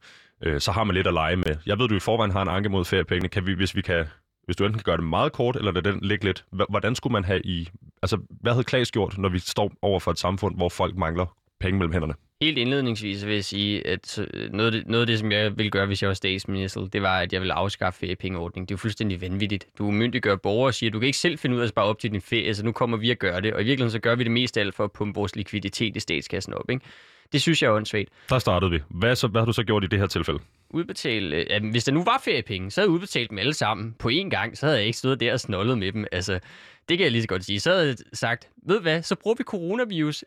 [0.43, 1.57] Øh, så har man lidt at lege med.
[1.67, 3.29] Jeg ved, du i forvejen har en anke mod feriepengene.
[3.29, 4.07] Kan vi, hvis vi kan
[4.53, 7.13] hvis du enten kan gøre det meget kort, eller lade den ligge lidt, hvordan skulle
[7.13, 7.69] man have i...
[8.03, 11.37] Altså, hvad havde Klaas gjort, når vi står over for et samfund, hvor folk mangler
[11.61, 12.15] penge mellem hænderne?
[12.43, 15.57] Helt indledningsvis vil jeg sige, at så- noget af, det, noget af det, som jeg
[15.57, 18.67] ville gøre, hvis jeg var statsminister, det var, at jeg ville afskaffe feriepengeordningen.
[18.67, 19.67] Det er jo fuldstændig vanvittigt.
[19.79, 21.85] Du umyndiggør borgere og siger, at du kan ikke selv finde ud af at spare
[21.85, 23.55] op til din ferie, så nu kommer vi at gøre det.
[23.55, 25.97] Og i virkeligheden så gør vi det mest af alt for at pumpe vores likviditet
[25.97, 26.71] i statskassen op.
[26.71, 26.85] Ikke?
[27.33, 28.09] Det synes jeg er åndssvagt.
[28.29, 28.79] Der startede vi.
[28.89, 30.39] Hvad, så, hvad har du så gjort i det her tilfælde?
[30.73, 31.55] Udbetale...
[31.55, 34.29] Øh, hvis der nu var feriepenge, så havde jeg udbetalt dem alle sammen på én
[34.29, 36.05] gang, så havde jeg ikke stået der og snollet med dem.
[36.13, 36.33] Altså,
[36.89, 37.61] det kan jeg lige så godt sige.
[37.61, 40.25] Så havde jeg sagt, ved hvad, så bruger vi coronavirus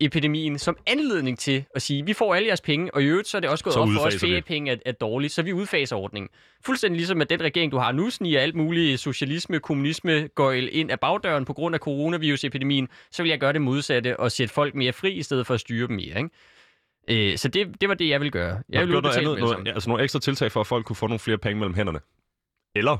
[0.00, 3.36] epidemien som anledning til at sige, vi får alle jeres penge, og i øvrigt så
[3.36, 5.96] er det også gået Så op for os, feriepenge er, er dårligt, så vi udfaser
[5.96, 6.28] ordningen.
[6.64, 10.90] Fuldstændig ligesom at den regering, du har nu, sniger alt muligt socialisme, kommunisme, gøjl ind
[10.90, 14.74] af bagdøren på grund af coronavirusepidemien, så vil jeg gøre det modsatte og sætte folk
[14.74, 16.18] mere fri, i stedet for at styre dem mere.
[16.18, 16.28] Ikke?
[17.08, 18.62] Øh, så det, det var det, jeg ville gøre.
[18.68, 21.18] Jeg ville noget andet, noget, altså nogle ekstra tiltag for, at folk kunne få nogle
[21.18, 22.00] flere penge mellem hænderne?
[22.74, 22.98] Eller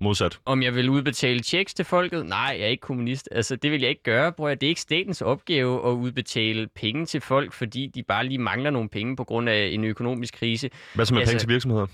[0.00, 0.38] Modsat.
[0.44, 2.26] Om jeg vil udbetale checks til folket?
[2.26, 3.28] Nej, jeg er ikke kommunist.
[3.32, 4.48] Altså, det vil jeg ikke gøre, bror.
[4.48, 8.70] Det er ikke statens opgave at udbetale penge til folk, fordi de bare lige mangler
[8.70, 10.70] nogle penge på grund af en økonomisk krise.
[10.94, 11.86] Hvad så med Altså, penge til virksomheder?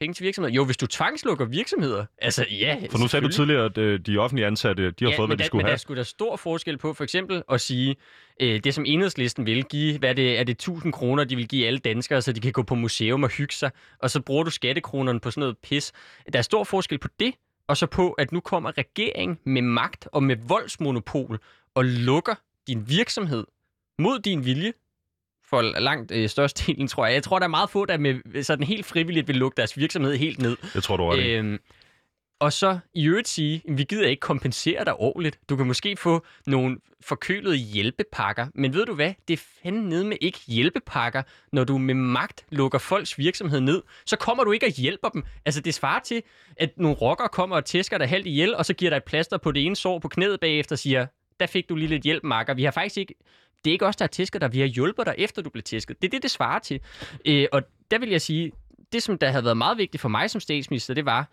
[0.00, 0.54] Penge til virksomheder?
[0.54, 2.04] Jo, hvis du tvangslukker virksomheder.
[2.18, 5.18] Altså, ja, For nu sagde du tidligere, at øh, de offentlige ansatte, de har ja,
[5.18, 5.74] fået, hvad men de der, skulle men der have.
[5.74, 7.96] er sgu da stor forskel på for eksempel at sige,
[8.40, 11.66] øh, det som enhedslisten vil give, hvad det, er det 1000 kroner, de vil give
[11.66, 14.50] alle danskere, så de kan gå på museum og hygge sig, og så bruger du
[14.50, 15.92] skattekronerne på sådan noget pis.
[16.32, 17.34] Der er stor forskel på det,
[17.68, 21.38] og så på, at nu kommer regeringen med magt og med voldsmonopol
[21.74, 22.34] og lukker
[22.68, 23.44] din virksomhed
[23.98, 24.72] mod din vilje,
[25.50, 27.14] for langt øh, størstedelen, tror jeg.
[27.14, 30.16] Jeg tror, der er meget få, der med sådan helt frivilligt vil lukke deres virksomhed
[30.16, 30.56] helt ned.
[30.74, 31.30] Jeg tror, du ret i.
[31.30, 31.58] Øhm,
[32.40, 35.38] og så i øvrigt sige, vi gider ikke kompensere dig ordentligt.
[35.48, 39.12] Du kan måske få nogle forkølede hjælpepakker, men ved du hvad?
[39.28, 41.22] Det er fandme nede med ikke hjælpepakker,
[41.52, 43.82] når du med magt lukker folks virksomhed ned.
[44.06, 45.24] Så kommer du ikke og hjælper dem.
[45.46, 46.22] Altså det svarer til,
[46.56, 49.38] at nogle rockere kommer og tæsker dig halvt ihjel, og så giver dig et plaster
[49.38, 51.06] på det ene sår på knæet bagefter og siger,
[51.40, 52.54] der fik du lige lidt hjælp, Marker.
[52.54, 53.14] Vi har faktisk ikke...
[53.64, 54.52] Det er ikke os, der har tæsket dig.
[54.52, 56.02] Vi har hjulpet dig, efter du blev tæsket.
[56.02, 56.80] Det er det, det svarer til.
[57.24, 58.52] Øh, og der vil jeg sige,
[58.92, 61.28] det som der havde været meget vigtigt for mig som statsminister, det var,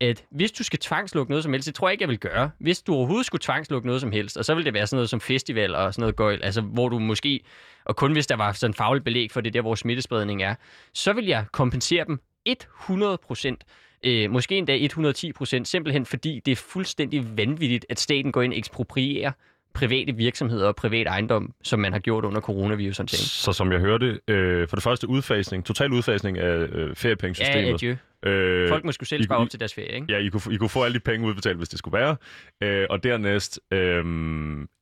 [0.00, 2.50] at hvis du skal tvangslukke noget som helst, det tror jeg ikke, jeg vil gøre.
[2.58, 5.10] Hvis du overhovedet skulle tvangslukke noget som helst, og så ville det være sådan noget
[5.10, 7.40] som festival og sådan noget gøjl, altså hvor du måske,
[7.84, 10.54] og kun hvis der var sådan fagligt belæg for det der, hvor smittespredning er,
[10.94, 13.64] så vil jeg kompensere dem 100 procent.
[14.04, 18.52] Øh, måske endda 110 procent, simpelthen fordi det er fuldstændig vanvittigt, at staten går ind
[18.52, 19.32] og eksproprierer
[19.74, 23.20] private virksomheder og privat ejendom, som man har gjort under coronavirus håndtering.
[23.24, 27.74] Så som jeg hørte, øh, for det første udfasning, total udfasning af øh, Ja, feriepengesystemet.
[27.74, 27.96] adieu.
[28.26, 30.06] øh, Folk må skulle selv spare I- op til deres ferie, ikke?
[30.08, 32.16] Ja, I kunne, I kunne få alle de penge udbetalt, hvis det skulle være.
[32.62, 34.04] Øh, og dernæst, øh,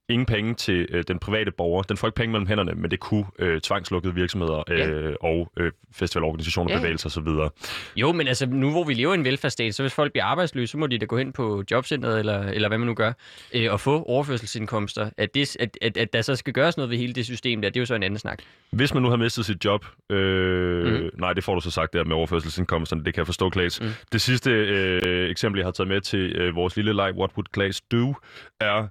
[0.09, 1.83] ingen penge til øh, den private borger.
[1.83, 5.11] Den får ikke penge mellem hænderne, men det kunne øh, tvangslukkede virksomheder øh, Ja.
[5.21, 7.51] og øh, festivalorganisationer, Ja, bevægelser osv.
[7.97, 10.71] Jo, men altså nu hvor vi lever i en velfærdsstat, så hvis folk bliver arbejdsløse,
[10.71, 13.13] så må de da gå hen på jobcentret, eller, eller hvad man nu gør,
[13.55, 15.11] øh, og få overførselsindkomster.
[15.17, 17.69] At, det, at, at, at der så skal gøres noget ved hele det system der,
[17.69, 18.39] det er jo så en anden snak.
[18.71, 21.11] Hvis man nu har mistet sit job, øh, mm.
[21.19, 23.81] nej, det får du så sagt der med overførselsindkomsterne, det kan jeg forstå, Klaas.
[23.81, 23.89] Mm.
[24.13, 27.47] Det sidste øh, eksempel, jeg har taget med til øh, vores lille leg, What Would
[27.53, 28.15] Klaas Do,
[28.61, 28.87] er,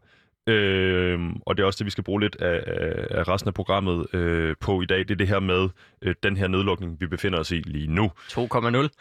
[0.47, 3.53] øh, og det er også det, vi skal bruge lidt af, af, af resten af
[3.53, 5.69] programmet øh, på i dag, det er det her med
[6.01, 8.11] øh, den her nedlukning, vi befinder os i lige nu.
[8.31, 8.37] 2,0.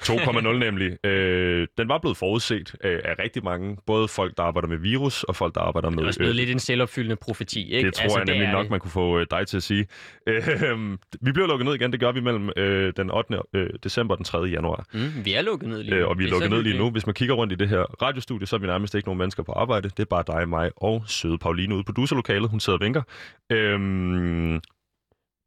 [0.02, 1.06] 2,0 nemlig.
[1.06, 5.22] Øh, den var blevet forudset af, af rigtig mange, både folk, der arbejder med virus,
[5.22, 5.96] og folk, der arbejder med...
[5.96, 7.86] Det er også blevet lidt en selvopfyldende profeti, ikke?
[7.86, 8.70] Det tror altså, jeg nemlig er nok, det.
[8.70, 9.86] man kunne få øh, dig til at sige.
[10.28, 11.92] Øh, vi bliver lukket ned igen.
[11.92, 13.38] Det gør vi mellem øh, den 8.
[13.54, 14.38] Øh, december og den 3.
[14.38, 14.86] januar.
[14.92, 16.00] Mm, vi er lukket ned lige nu.
[16.00, 16.90] Øh, og vi er så lukket ned lige nu.
[16.90, 19.42] Hvis man kigger rundt i det her radiostudie, så er vi nærmest ikke nogen mennesker
[19.42, 19.88] på arbejde.
[19.88, 22.50] Det er bare dig, mig og søde Pauline ude på producerlokalet.
[22.50, 23.02] Hun sidder og vinker.
[23.52, 24.60] Øhm,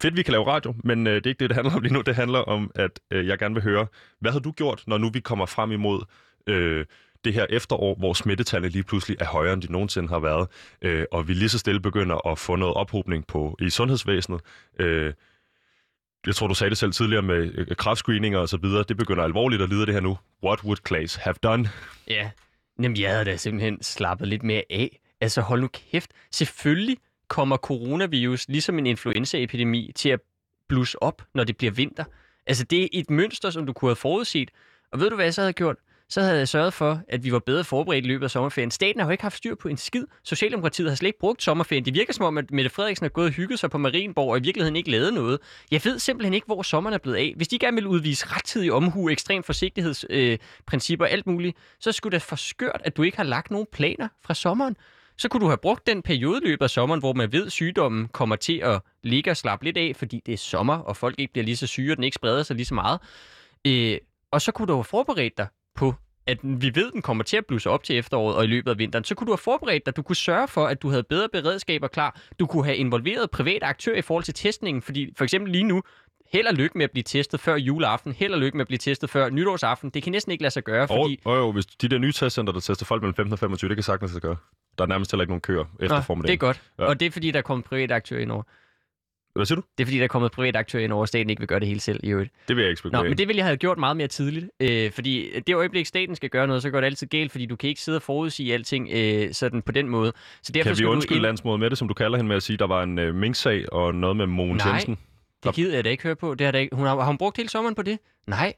[0.01, 1.93] fedt, vi kan lave radio, men øh, det er ikke det, det handler om lige
[1.93, 2.01] nu.
[2.01, 3.87] Det handler om, at øh, jeg gerne vil høre,
[4.19, 6.01] hvad har du gjort, når nu vi kommer frem imod
[6.47, 6.85] øh,
[7.25, 10.47] det her efterår, hvor smittetallet lige pludselig er højere, end de nogensinde har været,
[10.81, 14.41] øh, og vi lige så stille begynder at få noget ophobning på i sundhedsvæsenet.
[14.79, 15.13] Øh,
[16.25, 18.83] jeg tror, du sagde det selv tidligere med øh, kraftscreeninger og så videre.
[18.89, 20.17] Det begynder alvorligt at lide det her nu.
[20.43, 21.69] What would Claes have done?
[22.07, 22.29] Ja,
[22.81, 24.99] Jamen, jeg havde da simpelthen slappet lidt mere af.
[25.21, 26.11] Altså, hold nu kæft.
[26.31, 26.97] Selvfølgelig
[27.27, 30.19] kommer coronavirus, ligesom en influenzaepidemi, til at
[30.67, 32.03] blusse op, når det bliver vinter.
[32.47, 34.51] Altså, det er et mønster, som du kunne have forudset.
[34.91, 35.75] Og ved du, hvad jeg så havde gjort?
[36.11, 38.71] Så havde jeg sørget for, at vi var bedre forberedt i løbet af sommerferien.
[38.71, 40.05] Staten har jo ikke haft styr på en skid.
[40.23, 41.85] Socialdemokratiet har slet ikke brugt sommerferien.
[41.85, 44.37] Det virker som om, at Mette Frederiksen har gået og hygget sig på Marienborg, og
[44.37, 45.39] i virkeligheden ikke lavet noget.
[45.71, 47.33] Jeg ved simpelthen ikke, hvor sommeren er blevet af.
[47.35, 52.13] Hvis de gerne vil udvise rettidig omhu, ekstrem forsigtighedsprincipper øh, og alt muligt, så skulle
[52.13, 54.75] det for skørt, at du ikke har lagt nogen planer fra sommeren.
[55.19, 58.07] Så kunne du have brugt den periode løbet af sommeren, hvor man ved, at sygdommen
[58.07, 61.33] kommer til at ligge og slappe lidt af, fordi det er sommer, og folk ikke
[61.33, 62.99] bliver lige så syge, og den ikke spreder sig lige så meget.
[63.67, 63.97] Øh,
[64.31, 65.93] og så kunne du have forberedt dig på,
[66.27, 68.71] at vi ved, at den kommer til at blusse op til efteråret og i løbet
[68.71, 69.03] af vinteren.
[69.03, 69.95] Så kunne du have forberedt dig.
[69.95, 72.21] Du kunne sørge for, at du havde bedre beredskaber klar.
[72.39, 75.81] Du kunne have involveret private aktører i forhold til testningen, fordi for eksempel lige nu,
[76.31, 78.77] held og lykke med at blive testet før juleaften, held og lykke med at blive
[78.77, 79.89] testet før nytårsaften.
[79.89, 81.19] Det kan næsten ikke lade sig gøre, fordi...
[81.23, 83.69] Og, og jo, hvis de der nye testcenter, der tester folk mellem 15 og 25,
[83.69, 84.35] det kan sagtens lade sig gøre.
[84.77, 86.39] Der er nærmest heller ikke nogen køer efter Nå, formiddagen.
[86.39, 86.61] det er godt.
[86.79, 86.83] Ja.
[86.85, 88.43] Og det er fordi, der er kommet private aktører ind over.
[89.35, 89.61] Hvad siger du?
[89.77, 91.59] Det er fordi, der er kommet private aktører ind over, at staten ikke vil gøre
[91.59, 92.31] det hele selv i øvrigt.
[92.47, 94.49] Det vil jeg ikke spekulere Nå, men det ville jeg have gjort meget mere tidligt.
[94.59, 97.55] Øh, fordi det øjeblik, staten skal gøre noget, så går det altid galt, fordi du
[97.55, 100.13] kan ikke sidde og forudsige alting øh, sådan på den måde.
[100.43, 101.23] Så derfor Kan vi undskylde ind...
[101.25, 103.73] landsmåde med det, som du kalder hende med at sige, der var en øh, mink-sag
[103.73, 104.73] og noget med Mogens Nej.
[104.73, 104.97] Jensen?
[105.43, 106.35] Det gider jeg da ikke høre på.
[106.35, 106.75] Det har, da ikke...
[106.75, 107.99] hun har, har hun brugt hele sommeren på det?
[108.27, 108.53] Nej.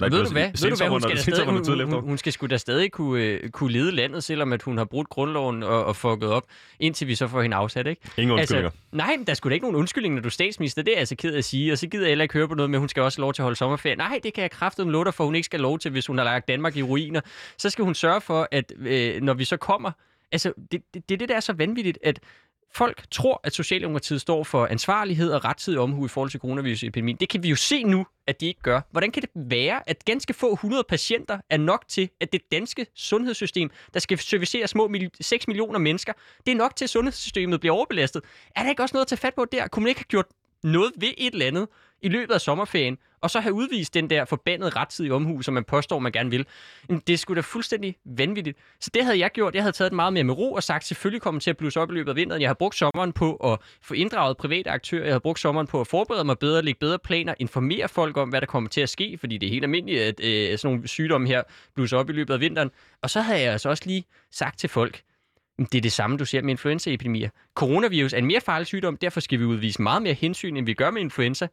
[0.00, 0.42] Nej, ved du hvad?
[0.62, 0.88] Ved du hvad?
[0.88, 4.24] Hun skal, stadig, hun, hun, hun skal sgu da stadig kunne, øh, kunne lede landet,
[4.24, 6.46] selvom at hun har brudt grundloven og, og fucket op,
[6.80, 8.02] indtil vi så får hende afsat, ikke?
[8.18, 8.70] Ingen undskyldninger.
[8.70, 10.82] Altså, nej, der skulle da ikke nogen undskyldning, når du er statsminister.
[10.82, 11.72] Det er jeg altså ked af at sige.
[11.72, 13.32] Og så gider jeg heller ikke høre på noget med, at hun skal også lov
[13.32, 13.96] til at holde sommerferie.
[13.96, 16.06] Nej, det kan jeg kraftedeme love dig for, hun ikke skal have lov til, hvis
[16.06, 17.20] hun har lagt Danmark i ruiner.
[17.58, 19.90] Så skal hun sørge for, at øh, når vi så kommer...
[20.32, 22.20] Altså, det, det, det er det, der er så vanvittigt, at
[22.76, 27.16] folk tror, at Socialdemokratiet står for ansvarlighed og rettidig omhu i forhold til coronavirusepidemien.
[27.16, 28.80] Det kan vi jo se nu, at de ikke gør.
[28.90, 32.86] Hvordan kan det være, at ganske få 100 patienter er nok til, at det danske
[32.94, 36.12] sundhedssystem, der skal servicere små 6 millioner mennesker,
[36.46, 38.22] det er nok til, at sundhedssystemet bliver overbelastet?
[38.56, 39.68] Er der ikke også noget at tage fat på der?
[39.68, 40.26] Kunne man ikke have gjort
[40.64, 41.68] noget ved et eller andet
[42.02, 45.64] i løbet af sommerferien, og så have udvist den der forbandede rettidige omhu, som man
[45.64, 46.46] påstår, man gerne vil.
[46.88, 48.58] Men det skulle da fuldstændig vanvittigt.
[48.80, 49.54] Så det havde jeg gjort.
[49.54, 51.80] Jeg havde taget det meget mere med ro og sagt, selvfølgelig kommer til at blusse
[51.80, 52.42] op i løbet af vinteren.
[52.42, 55.04] Jeg har brugt sommeren på at få inddraget private aktører.
[55.04, 58.28] Jeg har brugt sommeren på at forberede mig bedre, lægge bedre planer, informere folk om,
[58.28, 60.88] hvad der kommer til at ske, fordi det er helt almindeligt, at øh, sådan nogle
[60.88, 61.42] sygdomme her
[61.74, 62.70] blusser op i løbet af vinteren.
[63.02, 65.02] Og så havde jeg altså også lige sagt til folk,
[65.58, 67.30] det er det samme, du ser med influenzaepidemier.
[67.54, 70.74] Coronavirus er en mere farlig sygdom, derfor skal vi udvise meget mere hensyn, end vi
[70.74, 71.48] gør med influenza.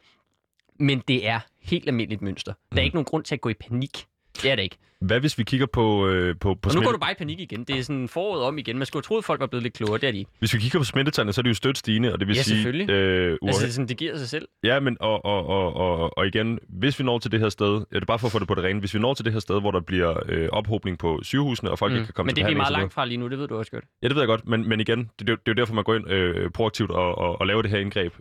[0.79, 2.53] Men det er helt almindeligt mønster.
[2.71, 4.05] Der er ikke nogen grund til at gå i panik.
[4.41, 4.77] Det er det ikke.
[5.01, 7.39] Hvad hvis vi kigger på, øh, på, på Og nu går du bare i panik
[7.39, 7.63] igen.
[7.63, 8.77] Det er sådan foråret om igen.
[8.77, 9.97] Man skulle have troet, at folk var blevet lidt klogere.
[9.97, 10.25] Det er de.
[10.39, 12.41] Hvis vi kigger på smittetallene, så er det jo stødt stigende, og det vil Ja,
[12.41, 12.55] sige...
[12.55, 12.89] selvfølgelig.
[12.89, 14.47] Øh, Altså, uafhæ- det, er sådan, det giver sig selv.
[14.63, 17.73] Ja, men og, og, og, og, og igen, hvis vi når til det her sted,
[17.91, 19.25] ja, det er bare for at få det på det rene, hvis vi når til
[19.25, 21.95] det her sted, hvor der bliver øh, ophobning på sygehusene, og folk mm.
[21.97, 23.47] ikke kan komme Men til det er vi meget langt fra lige nu, det ved
[23.47, 23.83] du også godt.
[24.03, 25.61] Ja, det ved jeg godt, men, men igen, det, det, er jo- det er jo
[25.61, 28.13] derfor, man går ind øh, proaktivt og, og, og laver det her indgreb.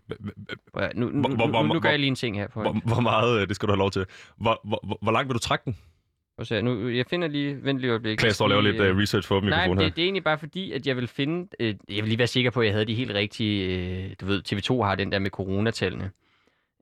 [0.78, 2.48] Ja, nu, nu, Hvor- nu, nu, nu gør jeg lige en ting her.
[2.48, 2.60] På.
[2.62, 4.06] Hvor, hvor meget, øh, det skal du have lov til.
[4.36, 5.76] Hvor, hvor, hvor, hvor langt vil du trække den?
[6.40, 8.18] Prøv se, nu, jeg finder lige, vent lige øjeblik.
[8.18, 9.84] Klaas står og laver lidt øh, research for Nej, mikrofonen men her.
[9.88, 11.48] det, det er egentlig bare fordi, at jeg vil finde...
[11.60, 13.78] Øh, jeg vil lige være sikker på, at jeg havde de helt rigtige...
[13.78, 16.10] Øh, du ved, TV2 har den der med coronatallene.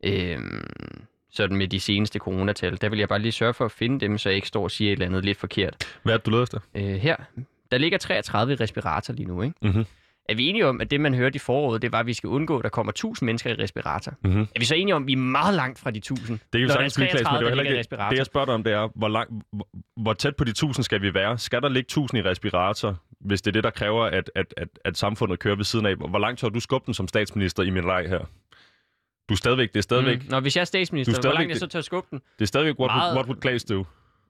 [0.04, 0.38] Øh,
[1.30, 2.78] sådan med de seneste coronatal.
[2.80, 4.70] Der vil jeg bare lige sørge for at finde dem, så jeg ikke står og
[4.70, 5.98] siger et eller andet lidt forkert.
[6.02, 6.58] Hvad er det, du leder efter?
[6.74, 7.16] Øh, her,
[7.70, 9.54] der ligger 33 i respirator lige nu, ikke?
[9.62, 9.84] Mhm.
[10.28, 12.28] Er vi enige om, at det, man hørte i foråret, det var, at vi skal
[12.28, 14.12] undgå, at der kommer 1000 mennesker i respirator?
[14.24, 14.40] Mhm.
[14.40, 16.38] Er vi så enige om, at vi er meget langt fra de 1000?
[16.38, 17.90] Det kan vi Når der sagtens blive, Klaas, men det 33, er jo heller ikke
[17.90, 18.10] det.
[18.10, 19.42] Det, jeg spørger dig om, det er, hvor, lang,
[19.96, 21.38] hvor, tæt på de 1000 skal vi være?
[21.38, 24.68] Skal der ligge 1000 i respirator, hvis det er det, der kræver, at, at, at,
[24.84, 25.96] at samfundet kører ved siden af?
[25.96, 28.18] Hvor langt tør du skubbe den som statsminister i min leg her?
[29.28, 30.30] Du er stadigvæk, det er stadigvæk, mm.
[30.30, 32.18] Nå, hvis jeg er statsminister, Du er hvor langt stadigvæk- jeg så tør skubbe den?
[32.38, 33.84] det er stadigvæk what, Meget- would, what would Klaas do?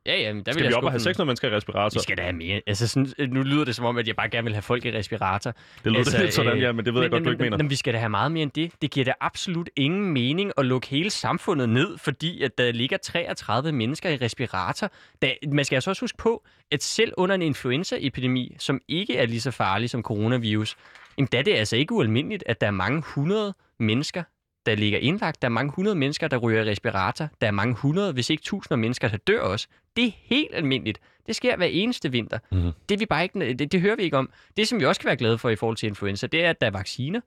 [0.08, 1.00] Ja, ja, men der vil Skal jeg vi op og have.
[1.00, 1.98] 600 mennesker i respirator?
[1.98, 2.60] Vi skal da have mere.
[2.66, 4.84] Altså, sådan, øh, nu lyder det som om, at jeg bare gerne vil have folk
[4.84, 5.50] i respirator.
[5.50, 7.44] Det lyder altså, lidt sådan, øh, ja, men det ved jeg godt, du ikke men,
[7.46, 7.56] mener.
[7.56, 8.72] Men, men vi skal da have meget mere end det.
[8.82, 12.96] Det giver da absolut ingen mening at lukke hele samfundet ned, fordi at der ligger
[12.96, 14.90] 33 mennesker i respirator.
[15.22, 19.26] Da, man skal altså også huske på, at selv under en influenzaepidemi, som ikke er
[19.26, 20.76] lige så farlig som coronavirus,
[21.18, 24.22] jamen, der er det altså ikke ualmindeligt, at der er mange hundrede mennesker,
[24.68, 25.42] der ligger indlagt.
[25.42, 27.28] Der er mange hundrede mennesker, der ryger respirator.
[27.40, 29.68] Der er mange hundrede, hvis ikke tusinder mennesker, der dør også.
[29.96, 31.00] Det er helt almindeligt.
[31.26, 32.38] Det sker hver eneste vinter.
[32.52, 32.72] Mhm.
[32.88, 34.30] Det, vi bare ikke, det, det hører vi ikke om.
[34.56, 36.60] Det, som vi også kan være glade for i forhold til influenza, det er, at
[36.60, 37.20] der er vacciner.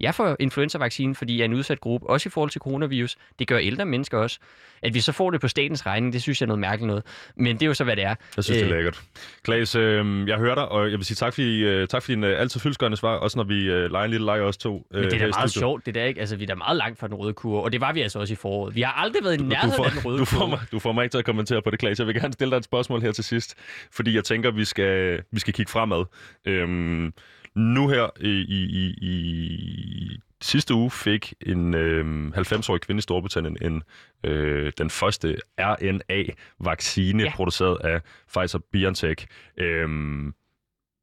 [0.00, 3.16] Jeg får influenza-vaccinen, fordi jeg er en udsat gruppe, også i forhold til coronavirus.
[3.38, 4.38] Det gør ældre mennesker også.
[4.82, 7.02] At vi så får det på statens regning, det synes jeg er noget mærkeligt noget.
[7.36, 8.14] Men det er jo så, hvad det er.
[8.36, 9.00] Jeg synes, det er Øh, lækkert.
[9.42, 12.24] Klaas, øh, jeg hører dig, og jeg vil sige tak for, øh, tak for din
[12.24, 14.86] øh, altid fyldskørende svar, også når vi øh, leger en lille leg os to.
[14.94, 15.60] Øh, Men det er her da meget studiet.
[15.60, 16.20] sjovt, det der ikke.
[16.20, 18.18] Altså, vi er da meget langt fra den røde kurve, og det var vi altså
[18.18, 18.74] også i foråret.
[18.74, 20.50] Vi har aldrig været i Du nærheden får, af den røde du, får kurve.
[20.50, 21.98] mig, du får mig ikke til at kommentere på det, Klaas.
[21.98, 23.54] Jeg vil gerne stille dig et spørgsmål her til sidst,
[23.92, 26.04] fordi jeg tænker, vi skal, vi skal kigge fremad.
[26.44, 27.12] Øhm,
[27.54, 33.82] nu her i, i, i, sidste uge fik en øhm, 90-årig kvinde i Storbritannien en,
[34.24, 37.32] øh, den første RNA-vaccine, Ja.
[37.34, 38.00] produceret af
[38.36, 39.26] Pfizer-BioNTech.
[39.58, 40.34] Øhm,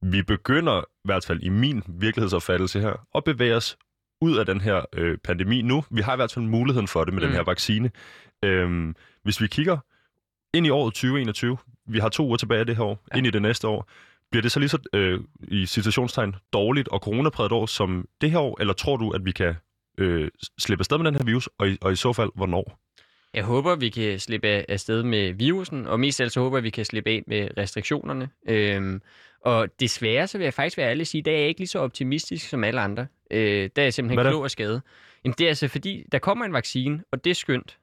[0.02, 3.78] vi begynder, i hvert fald i min virkelighedsopfattelse her, at bevæge os
[4.22, 5.84] ud af den her øh, pandemi nu.
[5.92, 7.28] Vi har i hvert fald muligheden for det med mm.
[7.28, 7.92] Den her vaccine.
[8.44, 9.78] Øhm, hvis vi kigger
[10.54, 13.18] ind i året 2021, vi har to uger tilbage af det her år, ja.
[13.18, 13.90] ind i det næste år,
[14.36, 18.40] bliver det så lige så, øh, i situationstegn, dårligt og coronapræget år som det her
[18.40, 19.54] år, eller tror du, at vi kan
[19.98, 22.80] øh, slippe afsted med den her virus, og i, og i så fald, hvornår?
[23.34, 26.58] Jeg håber, vi kan slippe af- afsted med virusen, og mest af alt så håber
[26.58, 28.30] jeg, vi kan slippe af med restriktionerne.
[28.50, 29.02] Øhm,
[29.42, 31.68] og desværre, så vil jeg faktisk være ærlig at sige, der er jeg ikke lige
[31.68, 33.08] så optimistisk som alle andre.
[33.32, 34.82] Øh, der er jeg simpelthen Hvad klog og skade.
[35.26, 37.78] Jamen, det er altså fordi, der kommer en vaccine, og det er skønt.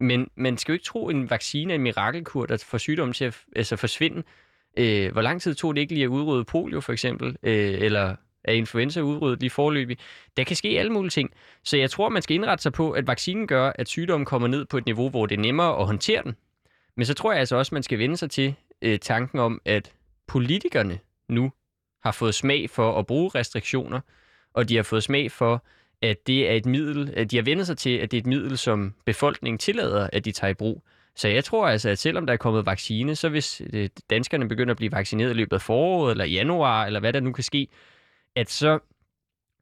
[0.00, 3.12] Men man skal jo ikke tro, at en vaccine er en mirakelkur, der får sygdommen
[3.12, 4.22] til at altså forsvinde.
[4.76, 7.36] Øh, hvor lang tid tog det ikke lige at udrydde polio, for eksempel?
[7.42, 9.98] Øh, eller er influenza udryddet lige forløbig?
[10.36, 11.30] Der kan ske alle mulige ting.
[11.64, 14.64] Så jeg tror, man skal indrette sig på, at vaccinen gør, at sygdommen kommer ned
[14.64, 16.34] på et niveau, hvor det er nemmere at håndtere den.
[16.96, 19.92] Men så tror jeg altså også, man skal vende sig til øh, tanken om, at
[20.26, 20.98] politikerne
[21.28, 21.52] nu
[22.02, 24.00] har fået smag for at bruge restriktioner,
[24.54, 25.64] og de har fået smag for,
[26.02, 28.26] at det er et middel, at de har vendt sig til, at det er et
[28.26, 30.82] middel, som befolkningen tillader, at de tager i brug.
[31.16, 34.70] Så jeg tror altså, at selvom der er kommet vaccine, så hvis øh, danskerne begynder
[34.70, 37.68] at blive vaccineret i løbet af foråret, eller januar, eller hvad der nu kan ske,
[38.36, 38.78] at så,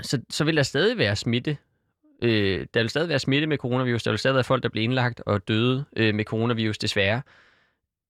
[0.02, 1.56] så, så vil der stadig være smitte.
[2.22, 4.02] Øh, der vil stadig være smitte med coronavirus.
[4.02, 7.22] Der vil stadig være folk, der bliver indlagt og døde øh, med coronavirus, desværre.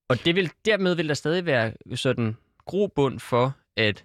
[0.08, 2.36] Og det vil, dermed vil der stadig være sådan
[2.66, 4.04] grobund for, at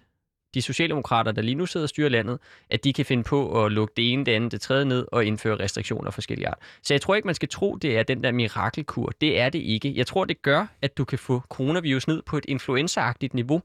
[0.54, 2.38] de socialdemokrater, der lige nu sidder og styrer landet,
[2.70, 5.24] at de kan finde på at lukke det ene, det andet, det tredje ned og
[5.24, 6.58] indføre restriktioner af forskellige art.
[6.82, 9.12] Så jeg tror ikke, man skal tro, det er den der mirakelkur.
[9.20, 9.92] Det er det ikke.
[9.96, 13.62] Jeg tror, det gør, at du kan få coronavirus ned på et influenzaagtigt niveau,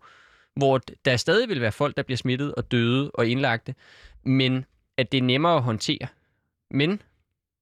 [0.55, 3.75] hvor der stadig vil være folk, der bliver smittet og døde og indlagte,
[4.23, 4.65] men
[4.97, 6.07] at det er nemmere at håndtere.
[6.71, 7.01] Men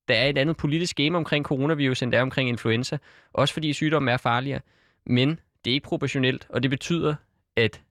[0.07, 2.97] der er et andet politisk game omkring coronavirus, end der er omkring influenza.
[3.34, 4.59] Også fordi sygdommen er farligere.
[5.05, 5.30] Men
[5.65, 7.15] det er ikke proportionelt, og det betyder,
[7.55, 7.82] at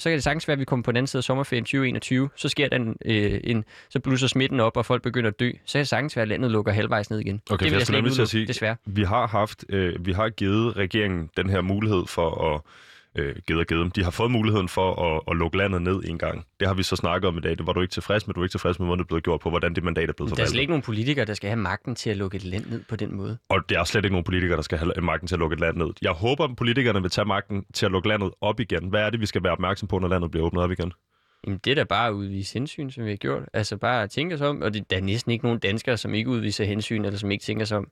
[0.00, 2.30] så kan det sagtens være, at vi kommer på den anden side af sommerferien 2021,
[2.36, 5.50] så sker der en, øh, en, så blusser smitten op, og folk begynder at dø.
[5.64, 7.42] Så kan det sagtens være, at landet lukker halvvejs ned igen.
[7.50, 8.76] Okay, det vil jeg jeg skal nemlig til at sige, desværre.
[8.86, 12.60] vi har haft, øh, vi har givet regeringen den her mulighed for at
[13.14, 13.90] øh, givet og givet dem.
[13.90, 16.46] De har fået muligheden for at, at lukke landet ned en gang.
[16.60, 17.58] Det har vi så snakket om i dag.
[17.58, 18.34] Det var du ikke tilfreds med.
[18.34, 20.12] Du er ikke tilfreds med, hvordan det er blevet gjort på, hvordan det mandat er
[20.12, 20.50] blevet Der er forvaltet.
[20.50, 22.96] slet ikke nogen politikere, der skal have magten til at lukke et land ned på
[22.96, 23.38] den måde.
[23.48, 25.60] Og det er slet ikke nogen politikere, der skal have magten til at lukke et
[25.60, 25.88] land ned.
[26.02, 28.88] Jeg håber, at politikerne vil tage magten til at lukke landet op igen.
[28.88, 30.92] Hvad er det, vi skal være opmærksom på, når landet bliver åbnet op igen?
[31.46, 33.42] Jamen, det er da bare at udvise hensyn, som vi har gjort.
[33.52, 36.14] Altså bare at tænke sig om, og det, der er næsten ikke nogen danskere, som
[36.14, 37.88] ikke udviser hensyn, eller som ikke tænker sig om.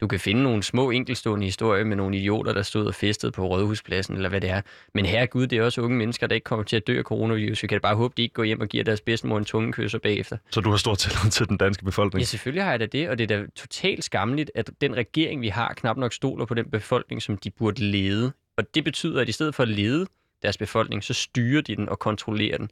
[0.00, 3.46] Du kan finde nogle små enkelstående historier med nogle idioter, der stod og festede på
[3.46, 4.60] Rådhuspladsen, eller hvad det er.
[4.94, 7.62] Men herregud, det er også unge mennesker, der ikke kommer til at dø af coronavirus.
[7.62, 10.36] Vi kan bare håbe, de ikke går hjem og giver deres bedstemor en tungekysser bagefter.
[10.50, 12.20] Så du har stor tillid til den danske befolkning?
[12.20, 15.40] Ja, selvfølgelig har jeg da det, og det er da totalt skamligt, at den regering,
[15.40, 18.32] vi har, knap nok stoler på den befolkning, som de burde lede.
[18.56, 20.06] Og det betyder, at i stedet for at lede
[20.42, 22.70] deres befolkning, så styrer de den og kontrollerer den.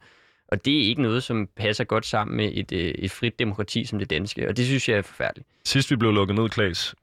[0.51, 3.85] Og det er ikke noget, som passer godt sammen med et, øh, et frit demokrati
[3.85, 5.47] som det danske, og det synes jeg er forfærdeligt.
[5.65, 6.95] Sidst vi blev lukket ned, Klaas,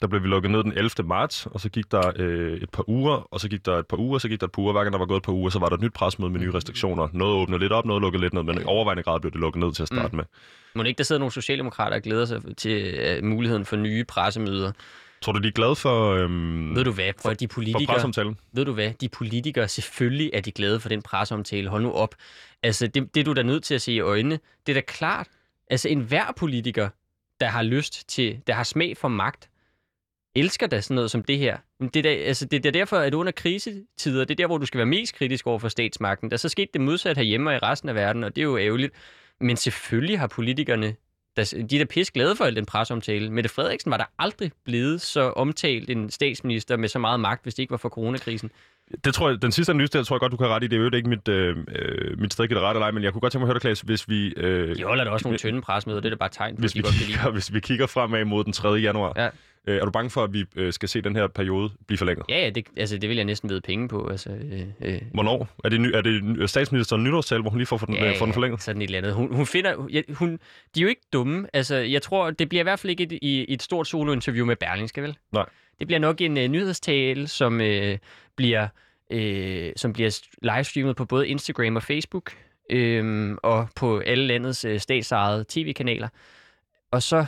[0.00, 0.90] der blev vi lukket ned den 11.
[1.04, 3.96] marts, og så gik der øh, et par uger, og så gik der et par
[3.96, 4.72] uger, så gik der et par uger.
[4.72, 6.40] Hver gang der var gået et par uger, så var der et nyt presmøde med
[6.40, 7.08] nye restriktioner.
[7.12, 9.60] Noget åbnede lidt op, noget lukkede lidt ned, men i overvejende grad blev det lukket
[9.60, 10.16] ned til at starte mm.
[10.16, 10.24] med.
[10.74, 14.72] Må ikke, der sidder nogle socialdemokrater og glæder sig til uh, muligheden for nye pressemøder?
[15.24, 17.86] Tror du, de er glade for, øhm, Ved du hvad, for de for politikere...
[17.86, 18.38] presseomtalen?
[18.52, 21.68] Ved du hvad, de politikere, selvfølgelig er de glade for den presseomtale.
[21.68, 22.14] Hold nu op.
[22.62, 24.38] Altså, det, det er du da nødt til at se i øjnene.
[24.66, 25.28] Det er da klart.
[25.70, 26.88] Altså, enhver politiker,
[27.40, 29.50] der har lyst til, der har smag for magt,
[30.34, 31.56] elsker da sådan noget som det her.
[31.80, 34.66] Det er, da, altså, det er derfor, at under krisetider, det er der, hvor du
[34.66, 36.30] skal være mest kritisk over for statsmagten.
[36.30, 38.46] Der er så sket det modsatte herhjemme og i resten af verden, og det er
[38.46, 38.94] jo ærgerligt.
[39.40, 40.96] Men selvfølgelig har politikerne,
[41.36, 43.30] der, de er da pisse glade for al den presseomtale.
[43.30, 47.54] Mette Frederiksen var der aldrig blevet så omtalt en statsminister med så meget magt, hvis
[47.54, 48.50] det ikke var for coronakrisen.
[49.04, 50.68] Det tror jeg, den sidste analyse, der tror jeg godt, du kan rette i.
[50.68, 53.20] Det er jo ikke mit, øh, øh, mit i det rette leg, men jeg kunne
[53.20, 54.34] godt tænke mig at høre dig, Klaas, hvis vi...
[54.36, 56.82] Øh, De holder da også nogle tynde pressemøder, det er da bare tegn hvis vi,
[56.82, 58.68] kigger, hvis vi kigger fremad mod den 3.
[58.68, 59.28] januar, Ja.
[59.66, 62.26] Øh, er du bange for, at vi øh, skal se den her periode blive forlænget?
[62.28, 64.08] Ja, ja, det, altså, det vil jeg næsten vide penge på.
[64.08, 65.48] Altså, øh, øh, Hvornår?
[65.64, 68.24] Er det, ny, er det statsministeren nytårstal, hvor hun lige får for den, ja, får
[68.24, 68.62] den forlænget?
[68.62, 69.14] sådan et eller andet.
[69.14, 70.38] Hun, hun finder, ja, hun,
[70.74, 71.46] de er jo ikke dumme.
[71.52, 74.56] Altså, jeg tror, det bliver i hvert fald ikke et, i, et stort solointerview med
[74.56, 75.16] Berlingske, vel?
[75.32, 75.46] Nej.
[75.78, 77.96] Det bliver nok en uh, nyhedstale, som uh,
[78.36, 78.68] bliver
[79.10, 82.32] øh, som bliver livestreamet på både Instagram og Facebook,
[82.70, 86.08] øh, og på alle landets øh, statsejede tv-kanaler.
[86.90, 87.26] Og så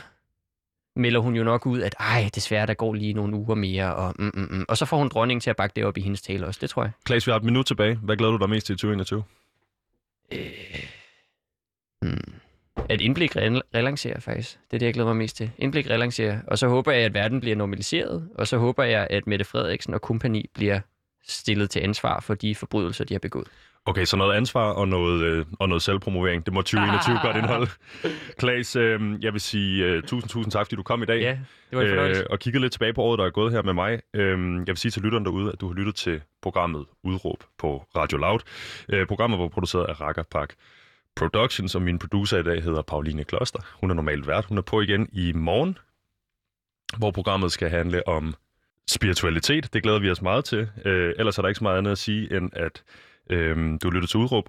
[0.97, 4.15] melder hun jo nok ud, at ej, desværre, der går lige nogle uger mere, og,
[4.19, 4.65] mm, mm, mm.
[4.67, 6.69] og så får hun dronningen til at bakke det op i hendes tale også, det
[6.69, 6.91] tror jeg.
[7.05, 7.95] Klaas, vi har et minut tilbage.
[7.95, 9.23] Hvad glæder du dig mest til i 2021?
[10.31, 10.39] Øh,
[12.01, 12.33] hmm.
[12.89, 14.59] At indblik rel- relancerer faktisk.
[14.71, 15.51] Det er det, jeg glæder mig mest til.
[15.57, 16.39] Indblik relancerer.
[16.47, 18.29] Og så håber jeg, at verden bliver normaliseret.
[18.35, 20.79] Og så håber jeg, at Mette Frederiksen og kompagni bliver
[21.27, 23.47] stillet til ansvar for de forbrydelser, de har begået.
[23.87, 26.45] Okay, så noget ansvar og noget, øh, og noget selvpromovering.
[26.45, 27.67] Det må 2021 godt indholde.
[28.39, 31.21] Klaas, øh, jeg vil sige øh, tusind, tusind tak, fordi du kom i dag.
[31.21, 31.31] Ja,
[31.69, 32.21] det var en fornøjelse.
[32.21, 34.01] Øh, og kigget lidt tilbage på året, der er gået her med mig.
[34.13, 37.83] Øh, jeg vil sige til lytterne derude, at du har lyttet til programmet Udråb på
[37.95, 38.39] Radio Loud.
[38.89, 40.53] Øh, programmet var produceret af Rakkerpark
[41.15, 43.59] Productions, og min producer i dag hedder Pauline Kloster.
[43.81, 44.45] Hun er normalt vært.
[44.45, 45.77] Hun er på igen i morgen,
[46.97, 48.35] hvor programmet skal handle om
[48.89, 49.73] spiritualitet.
[49.73, 50.69] Det glæder vi os meget til.
[50.85, 52.83] Øh, ellers er der ikke så meget andet at sige, end at
[53.29, 54.45] Øhm, du lytter til Udråb,